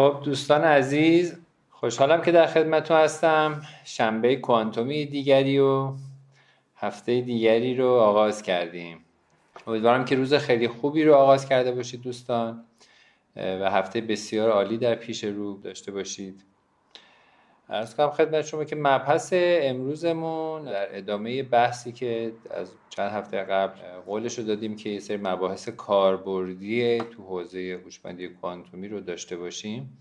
خب 0.00 0.20
دوستان 0.24 0.64
عزیز 0.64 1.38
خوشحالم 1.70 2.22
که 2.22 2.32
در 2.32 2.46
خدمتتون 2.46 2.96
هستم. 2.96 3.62
شنبه 3.84 4.36
کوانتومی 4.36 5.06
دیگری 5.06 5.58
و 5.58 5.92
هفته 6.76 7.20
دیگری 7.20 7.74
رو 7.74 7.88
آغاز 7.88 8.42
کردیم. 8.42 8.98
امیدوارم 9.66 10.04
که 10.04 10.16
روز 10.16 10.34
خیلی 10.34 10.68
خوبی 10.68 11.04
رو 11.04 11.14
آغاز 11.14 11.48
کرده 11.48 11.72
باشید 11.72 12.02
دوستان 12.02 12.64
و 13.36 13.70
هفته 13.70 14.00
بسیار 14.00 14.50
عالی 14.50 14.78
در 14.78 14.94
پیش 14.94 15.24
رو 15.24 15.60
داشته 15.60 15.92
باشید. 15.92 16.44
ارز 17.70 17.94
کنم 17.94 18.10
خدمت 18.10 18.46
شما 18.46 18.64
که 18.64 18.76
مبحث 18.76 19.32
امروزمون 19.36 20.64
در 20.64 20.96
ادامه 20.96 21.42
بحثی 21.42 21.92
که 21.92 22.32
از 22.50 22.72
چند 22.88 23.10
هفته 23.10 23.42
قبل 23.42 23.80
قولش 24.06 24.38
رو 24.38 24.44
دادیم 24.44 24.76
که 24.76 24.90
یه 24.90 25.00
سری 25.00 25.16
مباحث 25.16 25.68
کاربردی 25.68 26.98
تو 26.98 27.22
حوزه 27.22 27.80
هوشمندی 27.84 28.28
کوانتومی 28.28 28.88
رو 28.88 29.00
داشته 29.00 29.36
باشیم 29.36 29.98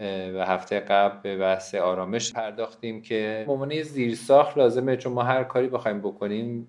و 0.00 0.46
هفته 0.46 0.80
قبل 0.80 1.20
به 1.22 1.36
بحث 1.36 1.74
آرامش 1.74 2.32
پرداختیم 2.32 3.02
که 3.02 3.44
ممانه 3.48 3.82
زیر 3.82 4.14
ساخت 4.14 4.58
لازمه 4.58 4.96
چون 4.96 5.12
ما 5.12 5.22
هر 5.22 5.44
کاری 5.44 5.68
بخوایم 5.68 6.00
بکنیم 6.00 6.68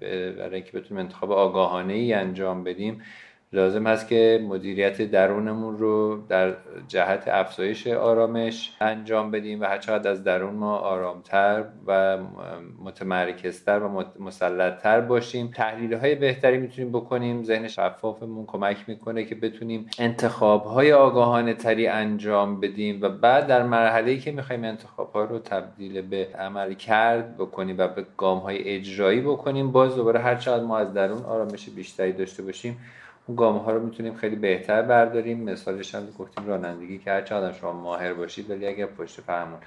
برای 0.00 0.54
اینکه 0.54 0.72
بتونیم 0.72 1.04
انتخاب 1.04 1.32
آگاهانه 1.32 1.92
ای 1.92 2.12
انجام 2.12 2.64
بدیم 2.64 3.02
لازم 3.52 3.86
هست 3.86 4.08
که 4.08 4.40
مدیریت 4.48 5.02
درونمون 5.02 5.78
رو 5.78 6.22
در 6.28 6.54
جهت 6.88 7.28
افزایش 7.28 7.86
آرامش 7.86 8.76
انجام 8.80 9.30
بدیم 9.30 9.60
و 9.60 9.64
هرچقدر 9.64 10.10
از 10.10 10.24
درون 10.24 10.54
ما 10.54 10.76
آرامتر 10.76 11.64
و 11.86 12.18
متمرکزتر 12.84 13.78
و 13.78 14.04
مسلطتر 14.20 15.00
باشیم. 15.00 15.50
تحلیل 15.54 15.94
های 15.94 16.14
بهتری 16.14 16.58
می‌تونیم 16.58 16.92
بکنیم. 16.92 17.44
ذهن 17.44 17.68
شفافمون 17.68 18.46
کمک 18.46 18.76
می‌کنه 18.86 19.24
که 19.24 19.34
بتونیم 19.34 19.86
انتخاب 19.98 20.64
های 20.64 20.92
آگاهانه 20.92 21.54
تری 21.54 21.86
انجام 21.86 22.60
بدیم 22.60 22.98
و 23.02 23.08
بعد 23.08 23.46
در 23.46 23.62
مرحله 23.62 24.16
که 24.16 24.32
می‌خوایم 24.32 24.64
انتخاب 24.64 25.12
ها 25.12 25.24
رو 25.24 25.38
تبدیل 25.38 26.02
به 26.02 26.28
عمل 26.38 26.74
کرد 26.74 27.36
بکنیم 27.36 27.78
و 27.78 27.88
به 27.88 28.06
گام 28.16 28.38
های 28.38 28.68
اجرایی 28.68 29.20
بکنیم 29.20 29.72
باز 29.72 29.96
دوباره 29.96 30.20
هرچقدر 30.20 30.64
ما 30.64 30.78
از 30.78 30.94
درون 30.94 31.22
آرامش 31.22 31.68
بیشتری 31.68 32.12
داشته 32.12 32.42
باشیم 32.42 32.78
اون 33.26 33.36
گام 33.36 33.56
ها 33.56 33.72
رو 33.72 33.82
می‌تونیم 33.82 34.14
خیلی 34.14 34.36
بهتر 34.36 34.82
برداریم. 34.82 35.40
مثالش 35.40 35.94
هم 35.94 36.06
گفتیم 36.18 36.46
رانندگی 36.46 36.98
که 36.98 37.10
هر 37.10 37.52
شما 37.52 37.72
ماهر 37.72 38.12
باشید 38.12 38.50
ولی 38.50 38.66
اگر 38.66 38.86
پشت 38.86 39.20
فرمون 39.20 39.58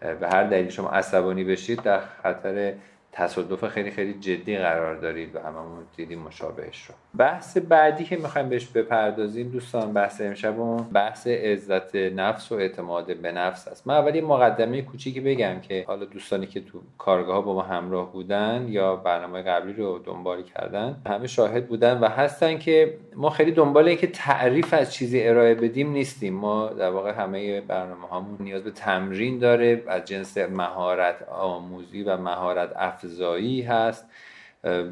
به 0.00 0.28
هر 0.28 0.44
دلیل 0.44 0.68
شما 0.68 0.88
عصبانی 0.88 1.44
بشید 1.44 1.82
در 1.82 2.00
خطر 2.00 2.74
تصادف 3.12 3.68
خیلی 3.68 3.90
خیلی 3.90 4.14
جدی 4.14 4.58
قرار 4.58 4.96
دارید 4.96 5.36
و 5.36 5.38
هممون 5.38 5.84
دیدیم 5.96 6.18
مشابهش 6.18 6.86
رو. 6.86 6.94
بحث 7.18 7.56
بعدی 7.56 8.04
که 8.04 8.16
می‌خوایم 8.16 8.48
بهش 8.48 8.66
بپردازیم 8.66 9.48
دوستان 9.48 9.92
بحث 9.92 10.20
امشبمون 10.20 10.82
بحث 10.82 11.26
عزت 11.26 11.96
نفس 11.96 12.52
و 12.52 12.54
اعتماد 12.54 13.16
به 13.16 13.32
نفس 13.32 13.68
است. 13.68 13.86
من 13.86 13.94
اولی 13.94 14.20
مقدمه 14.20 14.82
کوچیکی 14.82 15.20
بگم 15.20 15.60
که 15.60 15.84
حالا 15.86 16.04
دوستانی 16.04 16.46
که 16.46 16.60
تو 16.60 16.80
کارگاه 16.98 17.44
با 17.44 17.54
ما 17.54 17.62
همراه 17.62 18.12
بودن 18.12 18.66
یا 18.68 18.96
برنامه 18.96 19.42
قبلی 19.42 19.72
رو 19.72 19.98
دنبال 19.98 20.42
کردن 20.42 21.02
همه 21.06 21.26
شاهد 21.26 21.66
بودن 21.66 21.98
و 21.98 22.08
هستن 22.08 22.58
که 22.58 22.94
ما 23.16 23.30
خیلی 23.30 23.52
دنبال 23.52 23.88
این 23.88 23.98
که 23.98 24.06
تعریف 24.06 24.74
از 24.74 24.92
چیزی 24.92 25.22
ارائه 25.22 25.54
بدیم 25.54 25.92
نیستیم. 25.92 26.34
ما 26.34 26.66
در 26.68 26.90
واقع 26.90 27.12
همه 27.12 27.60
برنامه 27.60 28.08
هامون 28.08 28.36
نیاز 28.40 28.62
به 28.62 28.70
تمرین 28.70 29.38
داره. 29.38 29.82
از 29.88 30.04
جنس 30.04 30.38
مهارت 30.38 31.28
آموزی 31.28 32.02
و 32.02 32.16
مهارت 32.16 32.72
افزایی 32.76 33.62
هست. 33.62 34.10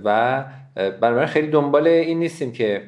و 0.05 0.45
بنابراین 0.77 1.27
خیلی 1.27 1.49
دنبال 1.49 1.87
این 1.87 2.19
نیستیم 2.19 2.53
که 2.53 2.83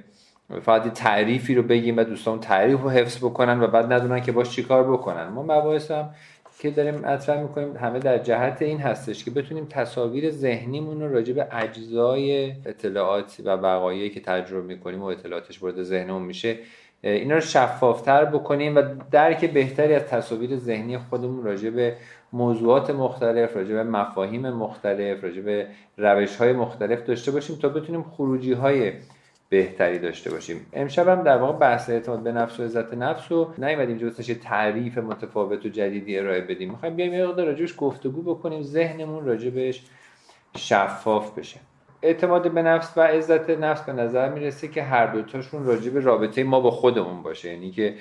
فقط 0.62 0.92
تعریفی 0.92 1.54
رو 1.54 1.62
بگیم 1.62 1.96
و 1.96 2.04
دوستان 2.04 2.40
تعریف 2.40 2.80
رو 2.80 2.90
حفظ 2.90 3.18
بکنن 3.18 3.62
و 3.62 3.66
بعد 3.66 3.92
ندونن 3.92 4.20
که 4.20 4.32
باش 4.32 4.50
چیکار 4.50 4.92
بکنن. 4.92 5.28
ما 5.28 5.42
مباحث 5.42 5.90
هم 5.90 6.10
که 6.62 6.70
داریم 6.70 6.94
مطرح 6.94 7.42
می‌کنیم 7.42 7.76
همه 7.76 7.98
در 7.98 8.18
جهت 8.18 8.62
این 8.62 8.78
هستش 8.78 9.24
که 9.24 9.30
بتونیم 9.30 9.66
تصاویر 9.70 10.30
ذهنیمون 10.30 11.00
رو 11.00 11.12
راجع 11.12 11.32
به 11.32 11.46
اجزای 11.52 12.52
اطلاعات 12.66 13.36
و 13.44 13.50
وقایعی 13.50 14.10
که 14.10 14.20
تجربه 14.20 14.66
می‌کنیم 14.66 15.02
و 15.02 15.04
اطلاعاتش 15.04 15.62
وارد 15.62 15.82
ذهنمون 15.82 16.22
میشه 16.22 16.58
اینا 17.02 17.34
رو 17.34 17.40
شفافتر 17.40 18.24
بکنیم 18.24 18.76
و 18.76 18.82
درک 19.10 19.44
بهتری 19.44 19.94
از 19.94 20.02
تصاویر 20.02 20.56
ذهنی 20.56 20.98
خودمون 20.98 21.44
راجع 21.44 21.70
به 21.70 21.96
موضوعات 22.32 22.90
مختلف 22.90 23.56
راجع 23.56 23.74
به 23.74 23.82
مفاهیم 23.84 24.50
مختلف 24.50 25.24
راجع 25.24 25.40
به 25.40 25.66
روش 25.96 26.36
های 26.36 26.52
مختلف 26.52 27.04
داشته 27.04 27.30
باشیم 27.30 27.56
تا 27.56 27.68
بتونیم 27.68 28.02
خروجی 28.02 28.52
های 28.52 28.92
بهتری 29.52 29.98
داشته 29.98 30.30
باشیم. 30.30 30.66
امشب 30.72 31.08
هم 31.08 31.22
در 31.22 31.36
واقع 31.36 31.58
بحث 31.58 31.90
اعتماد 31.90 32.22
به 32.22 32.32
نفس 32.32 32.60
و 32.60 32.62
عزت 32.62 32.94
نفس 32.94 33.32
رو 33.32 33.54
نیومدیم 33.58 33.98
جزش 33.98 34.26
تعریف 34.26 34.98
متفاوت 34.98 35.66
و 35.66 35.68
جدیدی 35.68 36.18
ارائه 36.18 36.40
بدیم. 36.40 36.70
می‌خوایم 36.70 36.96
بیایم 36.96 37.14
یه 37.14 37.26
مقدار 37.26 37.46
راجعش 37.46 37.74
گفتگو 37.78 38.22
بکنیم 38.22 38.62
ذهنمون 38.62 39.24
راجبش 39.24 39.82
شفاف 40.56 41.38
بشه. 41.38 41.60
اعتماد 42.02 42.50
به 42.50 42.62
نفس 42.62 42.92
و 42.96 43.00
عزت 43.00 43.50
نفس 43.50 43.82
به 43.82 43.92
نظر 43.92 44.28
می‌رسه 44.28 44.68
که 44.68 44.82
هر 44.82 45.06
دوتاشون 45.06 45.64
راجع 45.64 45.90
به 45.90 46.00
رابطه 46.00 46.44
ما 46.44 46.60
با 46.60 46.70
خودمون 46.70 47.22
باشه. 47.22 47.52
یعنی 47.52 47.70
که 47.70 47.94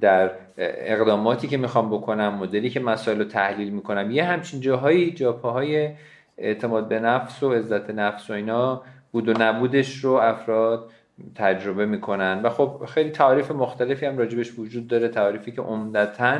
در 0.00 0.30
اقداماتی 0.58 1.48
که 1.48 1.56
می‌خوام 1.56 1.90
بکنم 1.90 2.34
مدلی 2.34 2.70
که 2.70 2.80
مسائل 2.80 3.18
رو 3.18 3.24
تحلیل 3.24 3.72
می‌کنم 3.72 4.10
یه 4.10 4.24
همچین 4.24 4.60
جاهایی 4.60 5.10
جاپاهای 5.10 5.90
اعتماد 6.38 6.88
به 6.88 7.00
نفس 7.00 7.42
و 7.42 7.52
عزت 7.52 7.90
نفس 7.90 8.30
و 8.30 8.32
اینا 8.32 8.82
بود 9.12 9.28
و 9.28 9.32
نبودش 9.38 10.04
رو 10.04 10.12
افراد 10.12 10.90
تجربه 11.34 11.86
می‌کنن. 11.86 12.40
و 12.42 12.50
خب 12.50 12.84
خیلی 12.88 13.10
تعریف 13.10 13.50
مختلفی 13.50 14.06
هم 14.06 14.18
راجبش 14.18 14.58
وجود 14.58 14.88
داره. 14.88 15.08
تعریفی 15.08 15.52
که 15.52 15.62
عمدتاً 15.62 16.38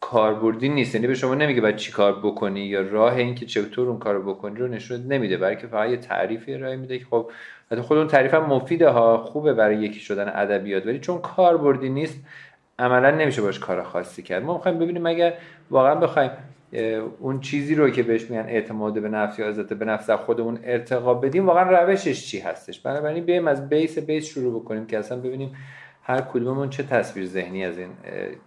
کاربردی 0.00 0.68
نیست. 0.68 0.94
یعنی 0.94 1.06
به 1.06 1.14
شما 1.14 1.34
نمیگه 1.34 1.60
باید 1.60 1.76
چی 1.76 1.92
کار 1.92 2.20
بکنی 2.20 2.60
یا 2.60 2.80
راه 2.80 3.16
اینکه 3.16 3.46
چطور 3.46 3.88
اون 3.88 3.98
کارو 3.98 4.34
بکنی 4.34 4.58
رو 4.58 4.68
نشون 4.68 5.00
نمیده 5.00 5.36
بلکه 5.36 5.66
فقط 5.66 5.90
یه 5.90 5.96
تعریفی 5.96 6.54
ارائه 6.54 6.76
میده 6.76 6.98
که 6.98 7.04
خب 7.10 7.30
حتی 7.72 7.80
خود 7.80 7.98
اون 7.98 8.06
تعریف 8.06 8.34
هم 8.34 8.46
مفیده 8.46 8.88
ها 8.88 9.18
خوبه 9.18 9.54
برای 9.54 9.76
یکی 9.76 10.00
شدن 10.00 10.32
ادبیات. 10.34 10.86
ولی 10.86 10.98
چون 10.98 11.18
کاربردی 11.18 11.88
نیست 11.88 12.24
عملا 12.78 13.10
نمیشه 13.10 13.42
باش 13.42 13.58
کار 13.58 13.82
خاصی 13.82 14.22
کرد. 14.22 14.42
ما 14.42 14.54
می‌خوایم 14.54 14.78
ببینیم 14.78 15.06
اگر 15.06 15.34
واقعا 15.70 15.94
بخوایم 15.94 16.30
اون 17.20 17.40
چیزی 17.40 17.74
رو 17.74 17.90
که 17.90 18.02
بهش 18.02 18.30
میگن 18.30 18.46
اعتماد 18.48 19.02
به 19.02 19.08
نفس 19.08 19.38
یا 19.38 19.48
عزت 19.48 19.72
به 19.72 19.84
نفس 19.84 20.06
در 20.06 20.16
خودمون 20.16 20.58
ارتقا 20.64 21.14
بدیم 21.14 21.46
واقعا 21.46 21.82
روشش 21.82 22.26
چی 22.26 22.40
هستش؟ 22.40 22.80
بنابراین 22.80 23.24
بیایم 23.24 23.48
از 23.48 23.68
بیس 23.68 23.98
بیس 23.98 24.26
شروع 24.26 24.60
بکنیم 24.60 24.86
که 24.86 24.98
اصلا 24.98 25.18
ببینیم 25.18 25.56
هر 26.02 26.20
کدوممون 26.20 26.70
چه 26.70 26.82
تصویر 26.82 27.26
ذهنی 27.26 27.64
از 27.64 27.78
این 27.78 27.88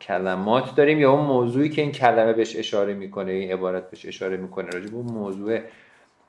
کلمات 0.02 0.76
داریم 0.76 1.00
یا 1.00 1.12
اون 1.12 1.26
موضوعی 1.26 1.70
که 1.70 1.82
این 1.82 1.92
کلمه 1.92 2.34
بهش 2.34 2.56
اشاره 2.56 2.94
می‌کنه 2.94 3.32
این 3.32 3.52
عبارت 3.52 3.90
بهش 3.90 4.06
اشاره 4.06 4.38
می‌کنه 4.38 4.70
راجع 4.70 4.90
به 4.90 4.96
اون 4.96 5.12
موضوع 5.12 5.60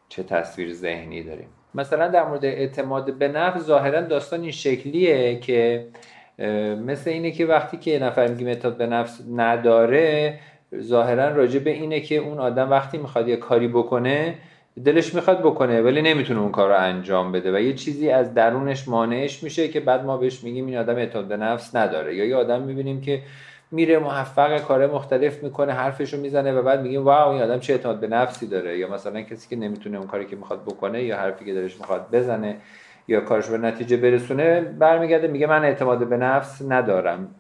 چه 0.09 0.23
تصویر 0.23 0.73
ذهنی 0.73 1.23
داریم. 1.23 1.49
مثلا 1.75 2.09
در 2.09 2.29
مورد 2.29 2.45
اعتماد 2.45 3.15
به 3.15 3.29
نفس 3.29 3.63
ظاهرا 3.63 4.01
داستان 4.01 4.41
این 4.41 4.51
شکلیه 4.51 5.41
که 5.41 5.87
مثل 6.87 7.11
اینه 7.11 7.31
که 7.31 7.47
وقتی 7.47 7.77
که 7.77 7.99
نفر 7.99 8.29
میگیم 8.29 8.47
اعتماد 8.47 8.77
به 8.77 8.87
نفس 8.87 9.21
نداره 9.37 10.39
ظاهرا 10.81 11.29
راجع 11.29 11.59
به 11.59 11.71
اینه 11.71 12.01
که 12.01 12.17
اون 12.17 12.39
آدم 12.39 12.71
وقتی 12.71 12.99
می‌خواد 12.99 13.29
یه 13.29 13.37
کاری 13.37 13.69
بکنه 13.69 14.35
دلش 14.85 15.15
می‌خواد 15.15 15.41
بکنه 15.41 15.83
ولی 15.83 16.03
نمی‌تونه 16.03 16.41
اون 16.41 16.53
کار 16.53 16.69
رو 16.69 16.77
انجام 16.77 17.33
بده 17.33 17.57
و 17.57 17.61
یه 17.61 17.73
چیزی 17.73 18.11
از 18.11 18.35
درونش 18.35 18.89
مانعش 18.89 19.43
میشه 19.43 19.69
که 19.69 19.81
بعد 19.81 20.05
ما 20.05 20.17
بهش 20.17 20.45
میگیم 20.45 20.67
این 20.67 20.79
آدم 20.79 20.97
اعتماد 20.97 21.25
به 21.25 21.37
نفس 21.37 21.77
نداره. 21.77 22.17
یا 22.17 22.25
یه 22.25 22.37
آدم 22.37 22.63
می‌بینیم 22.63 23.01
که 23.01 23.23
میره 23.71 23.99
موفق 23.99 24.59
کار 24.59 24.87
مختلف 24.87 25.43
می‌کنه 25.43 25.73
حرفشو 25.73 26.17
می‌زنه 26.17 26.53
و 26.53 26.63
بعد 26.63 26.83
میگیم 26.83 27.05
واو 27.05 27.33
این 27.33 27.43
آدم 27.43 27.59
چه 27.59 27.73
اعتماد 27.73 28.01
به 28.01 28.07
نفسی 28.07 28.47
داره؟ 28.47 28.79
یا 28.79 28.89
مثلا 28.89 29.23
کسی 29.23 29.49
که 29.49 29.57
نمی‌تونه 29.57 29.99
اون 29.99 30.07
کاری 30.07 30.25
که 30.25 30.37
می‌خواد 30.37 30.63
بکنه 30.63 31.03
یا 31.03 31.17
حرفی 31.17 31.45
که 31.45 31.55
دلش 31.55 31.79
می‌خواد 31.79 32.07
بزنه 32.13 32.57
یا 33.09 33.21
کارش 33.21 33.49
به 33.49 33.59
نتیجه 33.59 33.97
برسونه 33.97 34.61
برمیگرده 34.61 35.29
میگه 35.29 35.47
من 35.47 35.65
اعتماد 35.65 36.09
به 36.09 36.17
نفس 36.17 36.63
ندارم. 36.69 37.35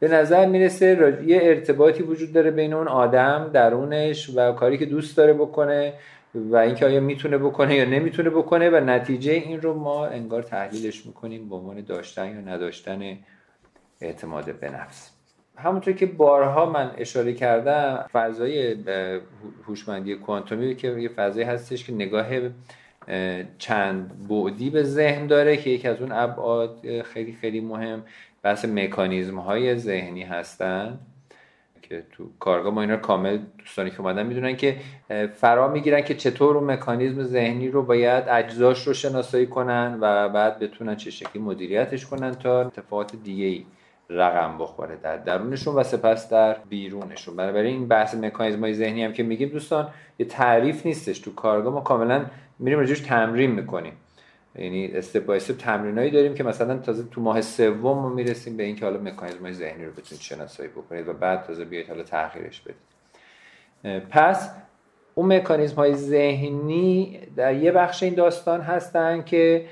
به 0.00 0.08
نظر 0.08 0.46
می‌رسه 0.46 1.18
یه 1.26 1.40
ارتباطی 1.42 2.02
وجود 2.02 2.32
داره 2.32 2.50
بین 2.50 2.74
اون 2.74 2.88
آدم 2.88 3.50
درونش 3.52 4.30
و 4.36 4.52
کاری 4.52 4.78
که 4.78 4.86
دوست 4.86 5.16
داره 5.16 5.32
بکنه 5.32 5.92
و 6.34 6.56
اینکه 6.56 6.86
آیا 6.86 7.00
می‌تونه 7.00 7.38
بکنه 7.38 7.74
یا 7.74 7.84
نمی‌تونه 7.84 8.30
بکنه 8.30 8.70
و 8.70 8.80
نتیجه 8.84 9.32
این 9.32 9.60
رو 9.60 9.74
ما 9.74 10.06
انگار 10.06 10.42
تحلیلش 10.42 11.06
می‌کنیم 11.06 11.48
به 11.48 11.56
عنوان 11.56 11.80
داشتن 11.80 12.26
یا 12.26 12.54
نداشتن 12.54 13.18
اعتماد 14.00 14.58
به 14.58 14.70
نفس. 14.70 15.10
همونطور 15.56 15.94
که 15.94 16.06
بارها 16.06 16.66
من 16.66 16.90
اشاره 16.98 17.32
کردم 17.32 18.04
فضای 18.12 18.76
هوشمندی 19.66 20.14
کوانتومی 20.14 20.76
که 20.76 20.88
یه 20.88 21.08
فضایی 21.08 21.46
هستش 21.46 21.84
که 21.84 21.92
نگاه 21.92 22.26
چند 23.58 24.28
بعدی 24.28 24.70
به 24.70 24.82
ذهن 24.82 25.26
داره 25.26 25.56
که 25.56 25.70
یکی 25.70 25.88
از 25.88 26.00
اون 26.00 26.12
ابعاد 26.12 27.02
خیلی 27.02 27.32
خیلی 27.40 27.60
مهم. 27.60 28.02
بحث 28.42 28.64
مکانیزم 28.64 29.38
های 29.38 29.76
ذهنی 29.76 30.22
هستند 30.22 30.98
که 31.82 32.02
تو 32.12 32.24
کارگاه 32.38 32.74
ما 32.74 32.80
اینا 32.80 32.96
کامل 32.96 33.38
دوستانی 33.58 33.90
که 33.90 34.00
اومدن 34.00 34.26
می‌دونن 34.26 34.56
که 34.56 34.76
فرا 35.34 35.68
می‌گیرن 35.68 36.00
که 36.00 36.14
چطور 36.14 36.56
اون 36.56 36.70
مکانیزم 36.70 37.22
ذهنی 37.22 37.68
رو 37.68 37.82
باید 37.82 38.24
اجزاش 38.28 38.86
رو 38.86 38.94
شناسایی 38.94 39.46
کنن 39.46 39.98
و 40.00 40.28
بعد 40.28 40.58
بتونن 40.58 40.96
چه 40.96 41.10
شکلی 41.10 41.42
مدیریتش 41.42 42.06
کنن 42.06 42.34
تا 42.34 42.60
اتفاقات 42.60 43.16
دیگه 43.24 43.44
ای 43.44 43.64
رقم 44.10 44.58
بخوره 44.58 44.96
در 45.02 45.16
درونشون 45.16 45.74
و 45.74 45.82
سپس 45.82 46.28
در 46.28 46.56
بیرونشون. 46.68 47.36
بنابراین 47.36 47.74
این 47.74 47.88
بحث 47.88 48.14
مکانیزم 48.14 48.60
های 48.60 48.74
ذهنی 48.74 49.04
هم 49.04 49.12
که 49.12 49.22
میگیم 49.22 49.48
دوستان 49.48 49.88
یه 50.18 50.26
تعریف 50.26 50.86
نیستش. 50.86 51.18
تو 51.18 51.34
کارگاه 51.34 51.74
ما 51.74 51.80
کاملا 51.80 52.24
میریم 52.58 52.78
راجعش 52.78 53.00
تمرین 53.00 53.50
می‌کنیم. 53.50 53.92
یعنی 54.58 54.86
استپ 54.86 55.26
بای 55.26 55.36
استپ 55.36 55.56
تمرینایی 55.56 56.10
داریم 56.10 56.34
که 56.34 56.44
مثلا 56.44 56.78
تازه 56.78 57.04
تو 57.10 57.20
ماه 57.20 57.40
سوم 57.40 57.98
ما 57.98 58.08
می‌رسیم 58.08 58.56
به 58.56 58.62
اینکه 58.62 58.84
حالا 58.84 59.00
مکانیزم 59.00 59.52
ذهنی 59.52 59.84
رو 59.84 59.92
بتونید 59.92 60.22
شناسایی 60.22 60.68
بکنید 60.68 61.08
و 61.08 61.12
بعد 61.12 61.42
تازه 61.42 61.64
بیاید 61.64 61.88
حالا 61.88 62.02
تغییرش 62.02 62.60
بدید. 62.60 64.02
پس 64.10 64.50
اون 65.14 65.32
مکانیزم 65.36 65.76
های 65.76 65.94
ذهنی 65.94 67.18
در 67.36 67.54
یه 67.54 67.72
بخش 67.72 68.02
این 68.02 68.14
داستان 68.14 68.60
هستن 68.60 69.22
که 69.22 69.66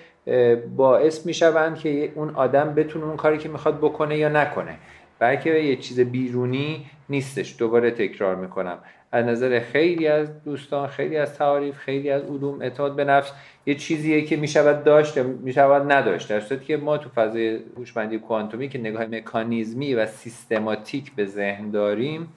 باعث 0.77 1.27
می‌شوند 1.27 1.79
که 1.79 2.13
اون 2.15 2.35
آدم 2.35 2.75
بتونه 2.75 3.05
اون 3.05 3.17
کاری 3.17 3.39
که 3.39 3.49
می‌خواد 3.49 3.79
بکنه 3.79 4.19
یا 4.19 4.29
نکنه. 4.29 4.79
بلکه 5.19 5.51
یه 5.51 5.77
چیز 5.77 6.01
بیرونی 6.01 6.87
نیستش. 7.09 7.57
دوباره 7.59 7.91
تکرار 7.91 8.37
می‌کنم. 8.37 8.79
از 9.13 9.27
نظر 9.27 9.61
خیلی 9.61 10.07
از 10.07 10.43
دوستان 10.45 10.89
خیلی 10.89 11.17
از 11.17 11.35
تعاریف 11.35 11.79
خیلی 11.79 12.11
از 12.11 12.23
علوم 12.23 12.63
اعتماد 12.63 12.97
به 12.97 13.05
نفس 13.05 13.33
یه 13.67 13.75
چیزیه 13.75 14.23
که 14.23 14.37
می‌شود 14.37 14.85
داشت 14.85 15.19
می‌شود 15.19 15.93
نداشت. 15.93 16.29
در 16.29 16.41
صورتی 16.41 16.65
که 16.65 16.77
ما 16.77 16.99
تو 16.99 17.09
فضای 17.09 17.61
هوشمندی 17.77 18.19
کوانتومی 18.19 18.69
که 18.69 18.79
نگاه 18.79 19.05
مکانیزمی 19.07 19.95
و 19.95 20.07
سیستماتیک 20.07 21.13
به 21.13 21.27
ذهن 21.27 21.71
داریم 21.71 22.29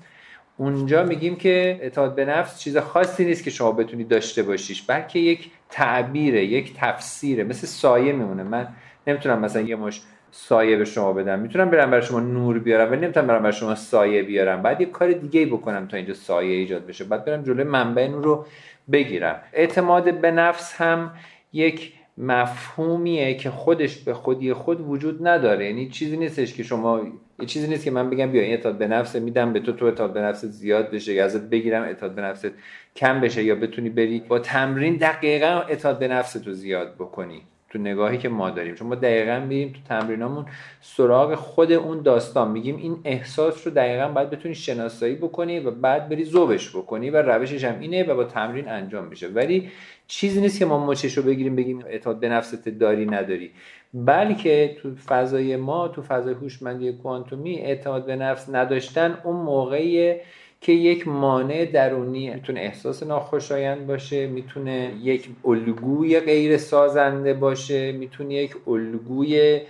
اونجا 0.58 1.04
میگیم 1.04 1.36
که 1.36 1.80
اعتماد 1.82 2.16
به 2.16 2.26
نفس 2.26 2.60
چیز 2.60 2.78
خاصی 2.78 3.26
نیست 3.26 3.44
که 3.44 3.50
شما 3.50 3.72
بتونید 3.72 4.08
داشته 4.08 4.44
باشیش 4.44 4.82
بلکه 4.82 5.20
یک 5.20 5.52
تعبیره 5.70 6.46
یک 6.46 6.74
تفسیره 6.78 7.44
مثل 7.44 7.68
سایه 7.68 8.14
میمونه. 8.14 8.44
من 8.44 8.68
نمی‌تونم 9.08 9.40
مثلا 9.40 9.62
یه 9.62 9.76
مش 9.76 10.02
سایه 10.32 10.78
به 10.78 10.86
شما 10.86 11.14
بدم. 11.14 11.40
می‌تونم 11.40 11.70
برم 11.70 11.92
برای 11.92 12.04
شما 12.04 12.20
نور 12.20 12.60
بیارم 12.60 12.92
ولی 12.92 13.02
نمی‌تونم 13.02 13.28
برم 13.28 13.40
برای 13.40 13.54
شما 13.54 13.76
سایه 13.76 14.24
بیارم. 14.24 14.62
بعد 14.62 14.82
یه 14.82 14.88
کار 14.88 15.12
دیگه 15.12 15.40
ای 15.40 15.46
بکنم 15.46 15.88
تا 15.88 15.98
اینجا 15.98 16.14
سایه 16.14 16.56
ایجاد 16.56 16.86
بشه. 16.86 17.04
بعد 17.04 17.26
برم 17.26 17.44
جلوی 17.44 17.64
منبع 17.64 18.08
نور 18.08 18.24
رو 18.24 18.46
بگیرم. 18.92 19.42
اعتماد 19.54 20.22
به 20.22 20.32
نفس 20.32 20.76
هم 20.76 21.12
یک 21.54 21.94
مفهومیه 22.18 23.34
که 23.34 23.50
خودش 23.50 23.98
به 23.98 24.14
خودی 24.14 24.54
خود 24.54 24.90
وجود 24.90 25.28
نداره. 25.28 25.66
یعنی 25.66 25.90
چیزی 25.90 26.18
نیستش 26.18 26.54
که 26.54 26.64
شما 26.64 27.02
یه 27.40 27.46
چیزی 27.46 27.68
نیست 27.68 27.84
که 27.84 27.92
من 27.92 28.10
بگم 28.10 28.32
بیا 28.32 28.42
این 28.42 28.52
اعتماد 28.52 28.78
به 28.78 28.88
نفس 28.88 29.16
میدم 29.16 29.54
به 29.54 29.60
تو 29.60 29.72
تو 29.72 29.86
اعتماد 29.86 30.14
به 30.14 30.22
نفست 30.22 30.46
زیاد 30.46 30.92
بشه 30.92 31.14
یا 31.14 31.26
ازت 31.26 31.50
بگیرم 31.50 31.84
اعتماد 31.84 32.16
به 32.16 32.22
نفست 32.22 32.52
کم 32.96 33.22
بشه 33.22 33.44
یا 33.44 33.56
بتونی 33.56 33.90
بری 33.90 34.20
با 34.20 34.40
تمرین 34.40 34.96
دقیقا 34.96 35.64
اعتماد 35.70 36.00
به 36.00 36.08
نفس 36.08 36.34
تو 36.34 36.54
زیاد 36.54 36.96
بکنی. 36.96 37.42
تو 37.72 37.80
نگاهی 37.80 38.18
که 38.18 38.30
ما 38.30 38.50
داریم. 38.50 38.76
چون 38.76 38.88
ما 38.88 38.96
دقیقا 38.96 39.40
میریم 39.40 39.70
تو 39.70 39.80
تمرینامون 39.90 40.46
سراغ 40.82 41.36
خود 41.36 41.72
اون 41.72 42.02
داستان. 42.02 42.52
میگیم 42.52 42.78
این 42.78 42.98
احساس 43.06 43.68
رو 43.68 43.74
دقیقا 43.74 44.08
باید 44.08 44.30
بتونی 44.30 44.56
شناسایی 44.56 45.16
بکنی 45.16 45.60
و 45.60 45.72
بعد 45.72 46.10
بری 46.10 46.26
ذوبش 46.26 46.70
بکنی 46.76 47.10
و 47.10 47.22
روشش 47.22 47.64
هم 47.64 47.80
اینه 47.80 48.04
و 48.04 48.16
با 48.16 48.24
تمرین 48.24 48.70
انجام 48.70 49.06
میشه. 49.06 49.28
ولی 49.28 49.70
چیزی 50.08 50.42
نیست 50.42 50.60
که 50.60 50.66
ما 50.66 50.86
مچش 50.86 51.18
رو 51.18 51.24
بگیریم 51.24 51.56
بگیم 51.56 51.84
اعتماد 51.88 52.20
به 52.20 52.30
نفست 52.30 52.70
داری 52.70 53.06
نداری. 53.06 53.52
بلکه 53.94 54.76
تو 54.82 54.96
فضای 54.96 55.56
ما 55.56 55.88
تو 55.88 56.02
فضای 56.02 56.34
هوشمندی 56.34 56.94
کوانتومی 56.94 57.60
اعتماد 57.60 58.06
به 58.06 58.16
نفس 58.16 58.50
نداشتن 58.50 59.18
اون 59.24 59.36
موقعیه 59.36 60.22
که 60.62 60.72
یک 60.72 61.08
مانع 61.08 61.66
درونی 61.66 62.34
می‌تونه 62.34 62.60
احساس 62.60 63.04
ناخوشایند 63.04 63.88
باشه 63.88 64.28
می‌تونه 64.28 64.94
یک 65.04 65.30
الگوی 65.46 66.20
غیر 66.20 66.58
سازنده 66.58 67.34
باشه 67.34 67.92
می‌تونه 67.92 68.34
یک 68.34 68.56
الگوی 68.68 69.62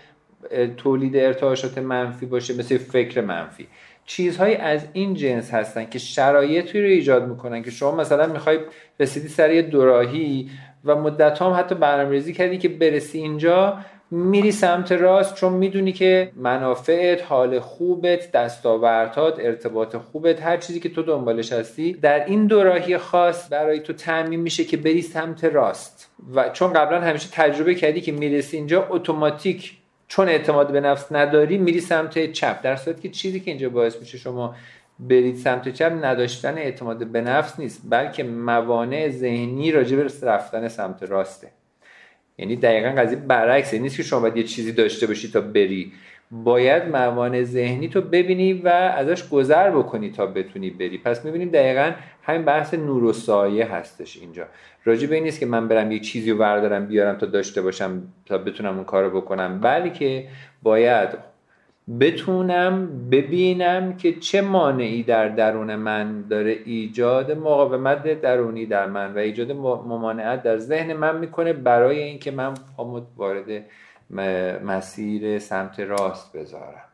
تولید 0.78 1.18
ارتعاشات 1.18 1.78
منفی 1.78 2.26
باشه 2.26 2.58
مثل 2.58 2.78
فکر 2.78 3.22
منفی. 3.22 3.68
چیزهایی 4.06 4.56
از 4.56 4.86
این 4.94 5.14
جنس 5.14 5.52
هستن 5.52 5.86
که 5.86 6.00
شرایطی 6.00 6.82
رو 6.82 6.88
ایجاد 6.88 7.30
می‌کنن 7.30 7.64
که 7.64 7.72
شما 7.72 7.96
مثلا 7.96 8.28
می‌خوای 8.28 8.60
رسیدی 9.00 9.28
سر 9.28 9.54
یه 9.54 9.62
دوراهی 9.62 10.50
و 10.86 10.96
مدت 10.96 11.42
هم 11.42 11.52
حتی 11.52 11.76
برنامه‌ریزی 11.76 12.34
کردی 12.34 12.58
که 12.58 12.70
برسی 12.70 13.18
اینجا 13.18 13.78
میری 14.14 14.52
سمت 14.52 14.92
راست 14.92 15.36
چون 15.36 15.54
می‌دونی 15.54 15.92
که 15.92 16.32
منافعت 16.36 17.24
حال 17.24 17.60
خوبت 17.60 18.32
دستاوردات 18.32 19.40
ارتباط 19.40 19.96
خوبت 19.96 20.42
هر 20.42 20.58
چیزی 20.58 20.80
که 20.80 20.90
تو 20.90 21.04
دنبالش 21.04 21.54
هستی 21.54 21.94
در 21.94 22.26
این 22.26 22.48
دوراهی 22.48 22.98
خاص 22.98 23.52
برای 23.52 23.80
تو 23.80 23.94
تعمین 23.94 24.40
میشه 24.40 24.64
که 24.64 24.78
بری 24.78 25.02
سمت 25.02 25.44
راست. 25.44 26.12
و 26.36 26.50
چون 26.50 26.74
قبلا 26.74 27.02
همیشه 27.02 27.30
تجربه 27.32 27.76
کردی 27.76 28.02
که 28.02 28.12
می‌رسی 28.12 28.58
اینجا 28.58 28.88
اتوماتیک 28.90 29.78
چون 30.08 30.30
اعتماد 30.30 30.72
به 30.72 30.82
نفس 30.82 31.12
نداری 31.12 31.58
میری 31.58 31.80
سمت 31.80 32.32
چپ. 32.32 32.62
در 32.62 32.76
صورتی 32.76 33.02
که 33.02 33.10
چیزی 33.10 33.40
که 33.40 33.52
اینجا 33.52 33.70
باعث 33.70 34.00
میشه 34.00 34.18
شما 34.18 34.56
برید 35.00 35.36
سمت 35.36 35.70
چپ 35.70 35.92
نداشتن 36.02 36.58
اعتماد 36.58 37.08
به 37.08 37.22
نفس 37.22 37.60
نیست 37.60 37.82
بلکه 37.90 38.24
موانع 38.24 39.10
ذهنی 39.10 39.72
راجع 39.72 39.98
به 39.98 40.12
رفتن 40.22 40.68
سمت 40.68 41.04
راسته. 41.04 41.48
یعنی 42.42 42.56
دقیقا 42.56 42.90
قضیه 42.90 43.18
برعکسه. 43.18 43.80
نیست 43.80 43.98
که 43.98 44.04
شما 44.04 44.20
باید 44.20 44.38
یه 44.38 44.44
چیزی 44.44 44.72
داشته 44.72 45.08
باشی 45.08 45.32
تا 45.32 45.42
بری. 45.42 45.92
باید 46.32 46.84
موانع 46.84 47.44
ذهنی 47.44 47.88
تو 47.88 48.02
ببینی 48.02 48.54
و 48.54 48.68
ازش 48.68 49.30
گذر 49.30 49.72
بکنی 49.72 50.10
تا 50.12 50.26
بتونی 50.26 50.70
بری. 50.70 50.98
پس 50.98 51.26
می‌بینیم 51.26 51.50
دقیقا 51.50 51.92
همین 52.24 52.46
بحث 52.46 52.74
نور 52.74 53.04
و 53.04 53.14
سایه 53.14 53.66
هستش 53.66 54.18
اینجا. 54.18 54.46
راجع 54.86 55.08
به 55.08 55.16
این 55.16 55.24
نیست 55.24 55.40
که 55.40 55.46
من 55.46 55.68
برم 55.68 55.92
یه 55.92 56.00
چیزی 56.00 56.32
رو 56.32 56.38
بردارم 56.38 56.86
بیارم 56.86 57.18
تا 57.18 57.26
داشته 57.26 57.62
باشم 57.62 58.02
تا 58.26 58.38
بتونم 58.38 58.76
اون 58.76 58.84
کارو 58.84 59.22
بکنم. 59.22 59.60
بلکه 59.60 60.28
باید 60.64 61.10
بتونم 62.00 63.10
ببینم 63.10 63.98
که 63.98 64.14
چه 64.20 64.42
مانعی 64.42 65.04
در 65.04 65.28
درون 65.28 65.76
من 65.76 66.22
داره 66.22 66.58
ایجاد 66.66 67.32
مقاومت 67.32 68.22
درونی 68.22 68.66
در 68.66 68.86
من 68.88 69.14
و 69.14 69.18
ایجاد 69.18 69.52
ممانعت 69.52 70.44
در 70.44 70.58
ذهن 70.58 70.94
من 70.94 71.18
می‌کنه 71.18 71.54
برای 71.54 72.00
اینکه 72.00 72.32
من 72.32 72.54
پامو 72.78 73.02
وارد 73.18 73.66
مسیر 74.66 75.40
سمت 75.40 75.80
راست 75.80 76.38
بذارم. 76.38 76.91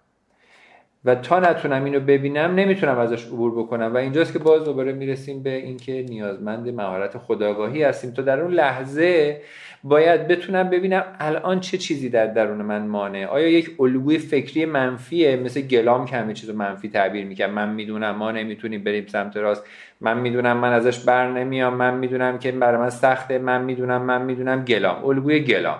و 1.05 1.15
تا 1.15 1.39
نتونم 1.39 1.83
اینو 1.83 1.99
ببینم 1.99 2.55
نمی‌تونم 2.55 2.97
ازش 2.97 3.25
عبور 3.25 3.51
بکنم. 3.51 3.93
و 3.93 3.97
اینجاست 3.97 4.33
که 4.33 4.39
باز 4.39 4.63
دوباره 4.63 4.93
می‌رسیم 4.93 5.43
به 5.43 5.55
اینکه 5.55 6.05
نیازمند 6.09 6.69
مهارت 6.69 7.17
خداگاهی 7.17 7.83
هستیم. 7.83 8.11
تا 8.11 8.21
در 8.21 8.39
اون 8.39 8.53
لحظه 8.53 9.41
باید 9.83 10.27
بتونم 10.27 10.69
ببینم 10.69 11.03
الان 11.19 11.59
چه 11.59 11.77
چیزی 11.77 12.09
در 12.09 12.27
درون 12.27 12.61
من 12.61 12.87
مانه. 12.87 13.27
آیا 13.27 13.49
یک 13.49 13.75
الگوی 13.79 14.17
فکری 14.17 14.65
منفیه؟ 14.65 15.35
مثل 15.35 15.61
گلام 15.61 16.05
که 16.05 16.15
همه 16.15 16.33
چیزو 16.33 16.53
منفی 16.53 16.89
تعبیر 16.89 17.25
می‌کنم 17.25 17.49
من 17.49 17.69
می‌دونم 17.69 18.15
ما 18.15 18.31
نمی‌تونیم 18.31 18.83
بریم 18.83 19.05
سمت 19.07 19.37
راست. 19.37 19.63
من 20.01 20.17
می‌دونم 20.17 20.57
من 20.57 20.73
ازش 20.73 20.99
بر 20.99 21.31
نمیام. 21.31 21.73
من 21.73 21.93
می‌دونم 21.93 22.39
که 22.39 22.51
برای 22.51 22.81
من 22.81 22.89
سخته. 22.89 23.39
من 23.39 23.61
می‌دونم 23.63 24.01
من 24.01 24.21
می‌دونم 24.21 24.65
گلام. 24.65 25.05
الگوی 25.05 25.39
گلام. 25.39 25.79